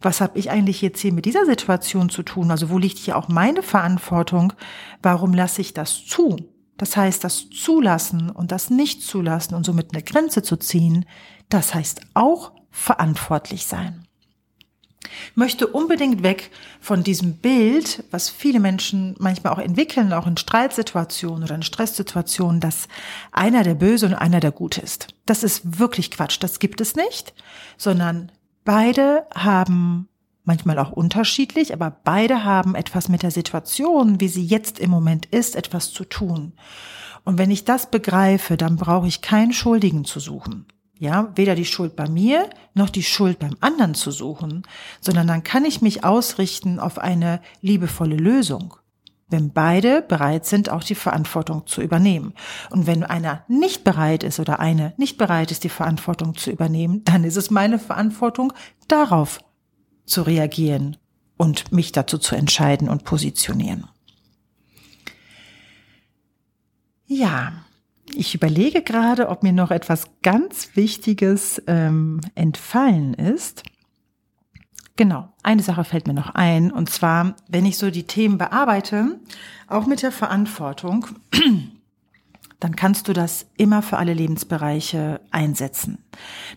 was 0.00 0.22
habe 0.22 0.38
ich 0.38 0.50
eigentlich 0.50 0.80
jetzt 0.80 1.00
hier 1.00 1.12
mit 1.12 1.26
dieser 1.26 1.44
Situation 1.44 2.08
zu 2.08 2.22
tun? 2.22 2.50
Also 2.50 2.70
wo 2.70 2.78
liegt 2.78 2.96
hier 2.96 3.16
auch 3.18 3.28
meine 3.28 3.62
Verantwortung? 3.62 4.54
Warum 5.02 5.34
lasse 5.34 5.60
ich 5.60 5.74
das 5.74 6.06
zu? 6.06 6.36
Das 6.78 6.96
heißt, 6.96 7.22
das 7.22 7.50
Zulassen 7.50 8.30
und 8.30 8.52
das 8.52 8.70
Nicht-Zulassen 8.70 9.54
und 9.54 9.66
somit 9.66 9.92
eine 9.92 10.02
Grenze 10.02 10.42
zu 10.42 10.56
ziehen, 10.56 11.04
das 11.50 11.74
heißt 11.74 12.00
auch 12.14 12.52
verantwortlich 12.70 13.66
sein. 13.66 14.06
Möchte 15.34 15.66
unbedingt 15.66 16.22
weg 16.22 16.50
von 16.80 17.02
diesem 17.02 17.36
Bild, 17.36 18.04
was 18.10 18.28
viele 18.28 18.60
Menschen 18.60 19.14
manchmal 19.18 19.52
auch 19.52 19.58
entwickeln, 19.58 20.12
auch 20.12 20.26
in 20.26 20.36
Streitsituationen 20.36 21.44
oder 21.44 21.54
in 21.54 21.62
Stresssituationen, 21.62 22.60
dass 22.60 22.88
einer 23.32 23.62
der 23.62 23.74
Böse 23.74 24.06
und 24.06 24.14
einer 24.14 24.40
der 24.40 24.52
Gute 24.52 24.80
ist. 24.80 25.08
Das 25.26 25.42
ist 25.42 25.78
wirklich 25.78 26.10
Quatsch. 26.10 26.38
Das 26.40 26.58
gibt 26.58 26.80
es 26.80 26.96
nicht, 26.96 27.34
sondern 27.76 28.32
beide 28.64 29.26
haben 29.34 30.08
manchmal 30.44 30.78
auch 30.78 30.90
unterschiedlich, 30.90 31.72
aber 31.72 31.90
beide 32.02 32.44
haben 32.44 32.74
etwas 32.74 33.08
mit 33.08 33.22
der 33.22 33.30
Situation, 33.30 34.20
wie 34.20 34.28
sie 34.28 34.44
jetzt 34.44 34.78
im 34.78 34.90
Moment 34.90 35.26
ist, 35.26 35.54
etwas 35.54 35.92
zu 35.92 36.04
tun. 36.04 36.52
Und 37.24 37.38
wenn 37.38 37.50
ich 37.50 37.64
das 37.64 37.90
begreife, 37.90 38.56
dann 38.56 38.76
brauche 38.76 39.06
ich 39.06 39.22
keinen 39.22 39.52
Schuldigen 39.52 40.04
zu 40.04 40.20
suchen. 40.20 40.66
Ja, 41.00 41.32
weder 41.34 41.54
die 41.54 41.64
Schuld 41.64 41.96
bei 41.96 42.06
mir 42.10 42.50
noch 42.74 42.90
die 42.90 43.02
Schuld 43.02 43.38
beim 43.38 43.56
anderen 43.60 43.94
zu 43.94 44.10
suchen, 44.10 44.64
sondern 45.00 45.26
dann 45.26 45.42
kann 45.42 45.64
ich 45.64 45.80
mich 45.80 46.04
ausrichten 46.04 46.78
auf 46.78 46.98
eine 46.98 47.40
liebevolle 47.62 48.16
Lösung. 48.16 48.74
Wenn 49.26 49.50
beide 49.50 50.02
bereit 50.02 50.44
sind, 50.44 50.68
auch 50.68 50.84
die 50.84 50.94
Verantwortung 50.94 51.66
zu 51.66 51.80
übernehmen. 51.80 52.34
Und 52.68 52.86
wenn 52.86 53.02
einer 53.02 53.44
nicht 53.48 53.82
bereit 53.82 54.22
ist 54.22 54.40
oder 54.40 54.60
eine 54.60 54.92
nicht 54.98 55.16
bereit 55.16 55.50
ist, 55.50 55.64
die 55.64 55.70
Verantwortung 55.70 56.36
zu 56.36 56.50
übernehmen, 56.50 57.02
dann 57.04 57.24
ist 57.24 57.36
es 57.36 57.50
meine 57.50 57.78
Verantwortung, 57.78 58.52
darauf 58.86 59.40
zu 60.04 60.20
reagieren 60.20 60.98
und 61.38 61.72
mich 61.72 61.92
dazu 61.92 62.18
zu 62.18 62.34
entscheiden 62.36 62.90
und 62.90 63.04
positionieren. 63.04 63.86
Ja, 67.06 67.64
ich 68.14 68.34
überlege 68.34 68.82
gerade, 68.82 69.28
ob 69.28 69.42
mir 69.42 69.52
noch 69.52 69.70
etwas 69.70 70.04
ganz 70.22 70.70
Wichtiges 70.74 71.62
ähm, 71.66 72.20
entfallen 72.34 73.14
ist. 73.14 73.62
Genau, 74.96 75.32
eine 75.42 75.62
Sache 75.62 75.84
fällt 75.84 76.06
mir 76.06 76.12
noch 76.12 76.34
ein, 76.34 76.70
und 76.70 76.90
zwar, 76.90 77.34
wenn 77.48 77.64
ich 77.64 77.78
so 77.78 77.90
die 77.90 78.06
Themen 78.06 78.36
bearbeite, 78.36 79.18
auch 79.66 79.86
mit 79.86 80.02
der 80.02 80.12
Verantwortung, 80.12 81.06
dann 82.60 82.76
kannst 82.76 83.08
du 83.08 83.14
das 83.14 83.46
immer 83.56 83.80
für 83.80 83.96
alle 83.96 84.12
Lebensbereiche 84.12 85.20
einsetzen. 85.30 86.04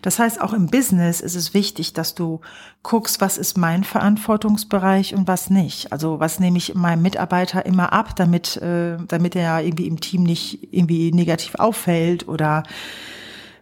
Das 0.02 0.18
heißt, 0.18 0.38
auch 0.40 0.52
im 0.52 0.66
Business 0.66 1.22
ist 1.22 1.34
es 1.34 1.54
wichtig, 1.54 1.94
dass 1.94 2.14
du 2.14 2.42
guckst, 2.82 3.22
was 3.22 3.38
ist 3.38 3.56
mein 3.56 3.84
Verantwortungsbereich 3.84 5.14
und 5.14 5.26
was 5.26 5.48
nicht. 5.48 5.92
Also 5.92 6.20
was 6.20 6.40
nehme 6.40 6.58
ich 6.58 6.74
meinem 6.74 7.00
Mitarbeiter 7.00 7.64
immer 7.64 7.94
ab, 7.94 8.14
damit, 8.16 8.58
äh, 8.58 8.98
damit 9.08 9.34
er 9.34 9.62
irgendwie 9.62 9.86
im 9.86 9.98
Team 9.98 10.24
nicht 10.24 10.74
irgendwie 10.74 11.10
negativ 11.10 11.54
auffällt 11.54 12.28
oder 12.28 12.64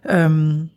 ähm, 0.03 0.69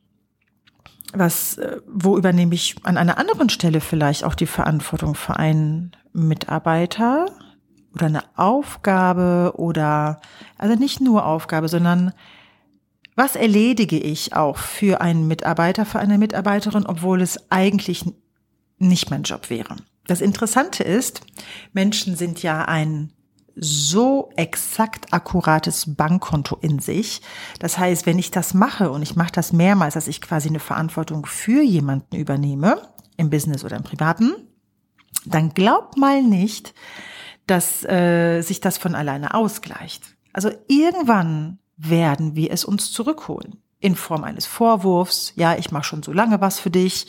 was, 1.12 1.58
äh, 1.58 1.80
wo 1.88 2.16
übernehme 2.16 2.54
ich 2.54 2.76
an 2.84 2.96
einer 2.96 3.18
anderen 3.18 3.48
Stelle 3.48 3.80
vielleicht 3.80 4.22
auch 4.22 4.36
die 4.36 4.46
Verantwortung 4.46 5.16
für 5.16 5.36
einen 5.36 5.92
Mitarbeiter 6.12 7.26
oder 7.96 8.06
eine 8.06 8.24
Aufgabe 8.36 9.54
oder, 9.56 10.20
also 10.58 10.74
nicht 10.76 11.00
nur 11.00 11.24
Aufgabe, 11.24 11.68
sondern 11.68 12.12
was 13.14 13.34
erledige 13.34 13.98
ich 13.98 14.34
auch 14.34 14.58
für 14.58 15.00
einen 15.00 15.26
Mitarbeiter, 15.26 15.86
für 15.86 15.98
eine 15.98 16.18
Mitarbeiterin, 16.18 16.84
obwohl 16.84 17.22
es 17.22 17.50
eigentlich 17.50 18.04
nicht 18.78 19.10
mein 19.10 19.22
Job 19.22 19.48
wäre. 19.48 19.76
Das 20.06 20.20
Interessante 20.20 20.84
ist, 20.84 21.22
Menschen 21.72 22.16
sind 22.16 22.42
ja 22.42 22.66
ein 22.66 23.12
so 23.58 24.28
exakt 24.36 25.14
akkurates 25.14 25.96
Bankkonto 25.96 26.58
in 26.60 26.78
sich. 26.78 27.22
Das 27.58 27.78
heißt, 27.78 28.04
wenn 28.04 28.18
ich 28.18 28.30
das 28.30 28.52
mache 28.52 28.90
und 28.90 29.00
ich 29.00 29.16
mache 29.16 29.32
das 29.32 29.54
mehrmals, 29.54 29.94
dass 29.94 30.08
ich 30.08 30.20
quasi 30.20 30.50
eine 30.50 30.60
Verantwortung 30.60 31.24
für 31.24 31.62
jemanden 31.62 32.16
übernehme, 32.16 32.82
im 33.16 33.30
Business 33.30 33.64
oder 33.64 33.78
im 33.78 33.82
Privaten, 33.82 34.34
dann 35.24 35.54
glaubt 35.54 35.96
mal 35.96 36.22
nicht, 36.22 36.74
dass 37.46 37.84
äh, 37.84 38.42
sich 38.42 38.60
das 38.60 38.78
von 38.78 38.94
alleine 38.94 39.34
ausgleicht. 39.34 40.16
Also 40.32 40.50
irgendwann 40.68 41.58
werden 41.76 42.34
wir 42.34 42.50
es 42.50 42.64
uns 42.64 42.92
zurückholen 42.92 43.62
in 43.80 43.94
Form 43.94 44.24
eines 44.24 44.46
Vorwurfs. 44.46 45.32
Ja, 45.36 45.56
ich 45.56 45.70
mache 45.70 45.84
schon 45.84 46.02
so 46.02 46.12
lange 46.12 46.40
was 46.40 46.58
für 46.58 46.70
dich. 46.70 47.06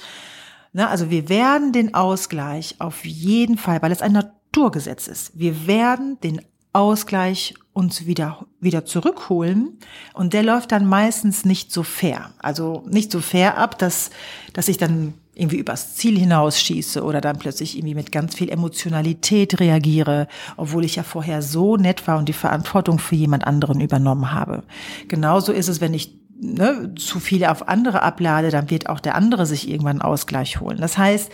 Na, 0.74 0.90
also 0.90 1.10
wir 1.10 1.30
werden 1.30 1.72
den 1.72 1.94
Ausgleich 1.94 2.76
auf 2.80 3.06
jeden 3.06 3.58
Fall, 3.58 3.82
weil 3.82 3.92
es 3.92 4.02
ein 4.02 4.12
Naturgesetz 4.12 5.08
ist. 5.08 5.38
Wir 5.38 5.66
werden 5.68 6.20
den 6.20 6.42
Ausgleich 6.74 7.56
uns 7.74 8.06
wieder, 8.06 8.46
wieder 8.60 8.86
zurückholen. 8.86 9.80
Und 10.14 10.34
der 10.34 10.44
läuft 10.44 10.72
dann 10.72 10.86
meistens 10.86 11.46
nicht 11.46 11.72
so 11.72 11.84
fair. 11.84 12.32
Also 12.40 12.84
nicht 12.88 13.12
so 13.12 13.22
fair 13.22 13.58
ab, 13.58 13.80
dass, 13.80 14.12
dass 14.54 14.68
ich 14.68 14.78
dann 14.78 15.16
irgendwie 15.38 15.58
übers 15.58 15.96
Ziel 15.96 16.18
hinausschieße 16.18 17.04
oder 17.04 17.22
dann 17.22 17.40
plötzlich 17.40 17.78
irgendwie 17.78 17.96
mit 17.96 18.12
ganz 18.12 18.36
viel 18.36 18.50
Emotionalität 18.50 19.60
reagiere, 19.60 20.28
obwohl 20.56 20.86
ich 20.86 20.96
ja 20.96 21.04
vorher 21.04 21.42
so 21.42 21.78
nett 21.78 22.08
war 22.08 22.18
und 22.18 22.28
die 22.28 22.34
Verantwortung 22.34 23.00
für 23.00 23.16
jemand 23.16 23.46
anderen 23.46 23.80
übernommen 23.80 24.32
habe. 24.32 24.64
Genauso 25.08 25.52
ist 25.52 25.68
es, 25.68 25.82
wenn 25.82 25.94
ich 25.94 26.18
ne, 26.40 26.94
zu 26.96 27.20
viel 27.20 27.46
auf 27.46 27.68
andere 27.68 28.02
ablade, 28.02 28.50
dann 28.50 28.70
wird 28.70 28.90
auch 28.90 29.00
der 29.00 29.16
andere 29.16 29.46
sich 29.46 29.70
irgendwann 29.70 30.02
Ausgleich 30.02 30.60
holen. 30.60 30.78
Das 30.80 30.98
heißt, 30.98 31.32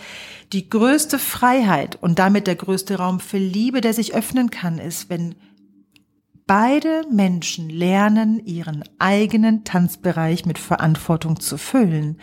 die 0.52 0.68
größte 0.68 1.18
Freiheit 1.18 1.96
und 2.00 2.18
damit 2.18 2.46
der 2.46 2.56
größte 2.56 2.96
Raum 2.96 3.20
für 3.20 3.38
Liebe, 3.38 3.80
der 3.80 3.94
sich 3.94 4.14
öffnen 4.14 4.50
kann, 4.50 4.78
ist, 4.78 5.10
wenn 5.10 5.34
beide 6.46 7.04
Menschen 7.10 7.70
lernen, 7.70 8.44
ihren 8.44 8.84
eigenen 8.98 9.64
Tanzbereich 9.64 10.46
mit 10.46 10.58
Verantwortung 10.58 11.40
zu 11.40 11.56
füllen, 11.56 12.18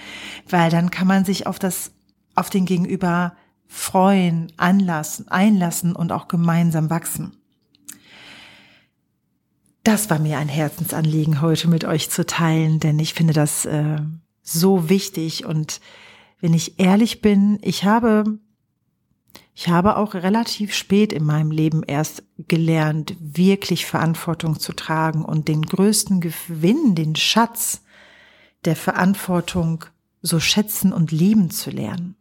weil 0.49 0.69
dann 0.69 0.91
kann 0.91 1.07
man 1.07 1.25
sich 1.25 1.47
auf 1.47 1.59
das, 1.59 1.91
auf 2.35 2.49
den 2.49 2.65
Gegenüber 2.65 3.35
freuen, 3.67 4.51
anlassen, 4.57 5.27
einlassen 5.29 5.95
und 5.95 6.11
auch 6.11 6.27
gemeinsam 6.27 6.89
wachsen. 6.89 7.37
Das 9.83 10.09
war 10.09 10.19
mir 10.19 10.37
ein 10.37 10.49
Herzensanliegen, 10.49 11.41
heute 11.41 11.67
mit 11.67 11.85
euch 11.85 12.09
zu 12.11 12.25
teilen, 12.25 12.79
denn 12.79 12.99
ich 12.99 13.15
finde 13.15 13.33
das 13.33 13.65
äh, 13.65 13.99
so 14.43 14.89
wichtig 14.89 15.45
und 15.45 15.81
wenn 16.39 16.53
ich 16.53 16.79
ehrlich 16.79 17.21
bin, 17.21 17.59
ich 17.61 17.83
habe 17.83 18.39
ich 19.53 19.67
habe 19.67 19.97
auch 19.97 20.13
relativ 20.13 20.73
spät 20.73 21.11
in 21.11 21.25
meinem 21.25 21.51
Leben 21.51 21.83
erst 21.83 22.23
gelernt, 22.37 23.15
wirklich 23.19 23.85
Verantwortung 23.85 24.59
zu 24.59 24.73
tragen 24.73 25.25
und 25.25 25.47
den 25.47 25.61
größten 25.61 26.21
Gewinn, 26.21 26.95
den 26.95 27.15
Schatz 27.15 27.83
der 28.65 28.75
Verantwortung 28.75 29.85
so 30.21 30.39
schätzen 30.39 30.93
und 30.93 31.11
lieben 31.11 31.51
zu 31.51 31.69
lernen. 31.69 32.15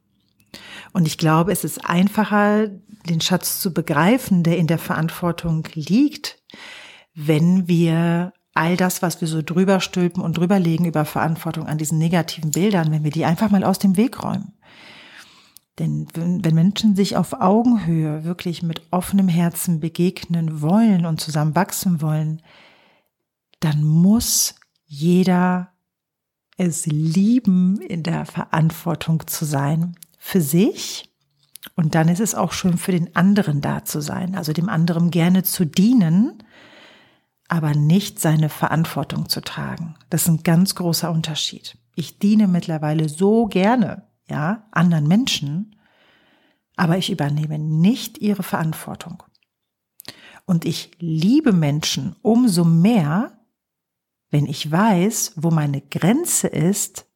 Und 0.92 1.06
ich 1.06 1.18
glaube, 1.18 1.52
es 1.52 1.62
ist 1.62 1.84
einfacher, 1.84 2.68
den 3.08 3.20
Schatz 3.20 3.60
zu 3.60 3.72
begreifen, 3.72 4.42
der 4.42 4.58
in 4.58 4.66
der 4.66 4.78
Verantwortung 4.78 5.66
liegt, 5.74 6.42
wenn 7.14 7.68
wir 7.68 8.32
all 8.54 8.76
das, 8.76 9.00
was 9.02 9.20
wir 9.20 9.28
so 9.28 9.42
drüber 9.42 9.80
stülpen 9.80 10.22
und 10.22 10.36
drüberlegen 10.36 10.86
über 10.86 11.04
Verantwortung 11.04 11.66
an 11.66 11.78
diesen 11.78 11.98
negativen 11.98 12.50
Bildern, 12.50 12.90
wenn 12.90 13.04
wir 13.04 13.12
die 13.12 13.24
einfach 13.24 13.50
mal 13.50 13.62
aus 13.62 13.78
dem 13.78 13.96
Weg 13.96 14.22
räumen. 14.22 14.52
Denn 15.80 16.06
wenn 16.14 16.54
Menschen 16.54 16.94
sich 16.94 17.16
auf 17.16 17.40
Augenhöhe 17.40 18.22
wirklich 18.24 18.62
mit 18.62 18.82
offenem 18.90 19.28
Herzen 19.28 19.80
begegnen 19.80 20.60
wollen 20.60 21.06
und 21.06 21.22
zusammen 21.22 21.56
wachsen 21.56 22.02
wollen, 22.02 22.42
dann 23.60 23.82
muss 23.82 24.56
jeder 24.84 25.70
es 26.58 26.84
lieben, 26.84 27.80
in 27.80 28.02
der 28.02 28.26
Verantwortung 28.26 29.26
zu 29.26 29.46
sein 29.46 29.96
für 30.18 30.42
sich. 30.42 31.10
Und 31.76 31.94
dann 31.94 32.08
ist 32.08 32.20
es 32.20 32.34
auch 32.34 32.52
schön 32.52 32.76
für 32.76 32.92
den 32.92 33.16
anderen 33.16 33.62
da 33.62 33.82
zu 33.82 34.02
sein, 34.02 34.34
also 34.34 34.52
dem 34.52 34.68
anderen 34.68 35.10
gerne 35.10 35.44
zu 35.44 35.64
dienen, 35.64 36.42
aber 37.48 37.74
nicht 37.74 38.20
seine 38.20 38.50
Verantwortung 38.50 39.30
zu 39.30 39.40
tragen. 39.40 39.94
Das 40.10 40.22
ist 40.22 40.28
ein 40.28 40.42
ganz 40.42 40.74
großer 40.74 41.10
Unterschied. 41.10 41.78
Ich 41.94 42.18
diene 42.18 42.48
mittlerweile 42.48 43.08
so 43.08 43.46
gerne, 43.46 44.09
ja, 44.30 44.66
anderen 44.70 45.06
Menschen, 45.06 45.76
aber 46.76 46.96
ich 46.96 47.10
übernehme 47.10 47.58
nicht 47.58 48.18
ihre 48.18 48.42
Verantwortung. 48.42 49.22
Und 50.46 50.64
ich 50.64 50.92
liebe 50.98 51.52
Menschen 51.52 52.16
umso 52.22 52.64
mehr, 52.64 53.38
wenn 54.30 54.46
ich 54.46 54.70
weiß, 54.70 55.34
wo 55.36 55.50
meine 55.50 55.82
Grenze 55.82 56.48
ist, 56.48 57.06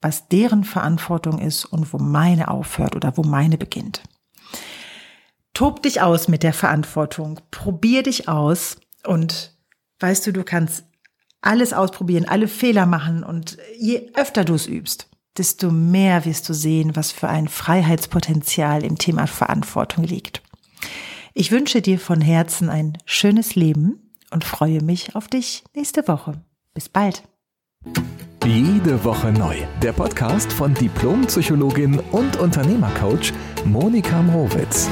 was 0.00 0.28
deren 0.28 0.64
Verantwortung 0.64 1.38
ist 1.38 1.64
und 1.64 1.92
wo 1.92 1.98
meine 1.98 2.48
aufhört 2.48 2.96
oder 2.96 3.16
wo 3.16 3.22
meine 3.22 3.56
beginnt. 3.56 4.02
Tob 5.54 5.82
dich 5.82 6.00
aus 6.00 6.28
mit 6.28 6.42
der 6.42 6.52
Verantwortung, 6.52 7.40
probier 7.50 8.02
dich 8.02 8.28
aus 8.28 8.76
und 9.06 9.56
weißt 10.00 10.26
du, 10.26 10.32
du 10.32 10.44
kannst 10.44 10.84
alles 11.40 11.72
ausprobieren, 11.72 12.26
alle 12.26 12.48
Fehler 12.48 12.86
machen 12.86 13.22
und 13.22 13.58
je 13.78 14.10
öfter 14.14 14.44
du 14.44 14.54
es 14.54 14.66
übst, 14.66 15.10
desto 15.38 15.70
mehr 15.70 16.24
wirst 16.24 16.48
du 16.48 16.54
sehen, 16.54 16.94
was 16.94 17.12
für 17.12 17.28
ein 17.28 17.48
Freiheitspotenzial 17.48 18.84
im 18.84 18.98
Thema 18.98 19.26
Verantwortung 19.26 20.04
liegt. 20.04 20.42
Ich 21.34 21.50
wünsche 21.50 21.80
dir 21.80 21.98
von 21.98 22.20
Herzen 22.20 22.68
ein 22.68 22.98
schönes 23.04 23.54
Leben 23.54 24.10
und 24.30 24.44
freue 24.44 24.82
mich 24.82 25.14
auf 25.16 25.28
dich 25.28 25.64
nächste 25.74 26.06
Woche. 26.08 26.42
Bis 26.74 26.88
bald. 26.88 27.22
Jede 28.44 29.04
Woche 29.04 29.32
neu. 29.32 29.56
Der 29.82 29.92
Podcast 29.92 30.52
von 30.52 30.74
Diplompsychologin 30.74 32.00
und 32.10 32.36
Unternehmercoach 32.36 33.32
Monika 33.64 34.20
Mrowitz. 34.20 34.88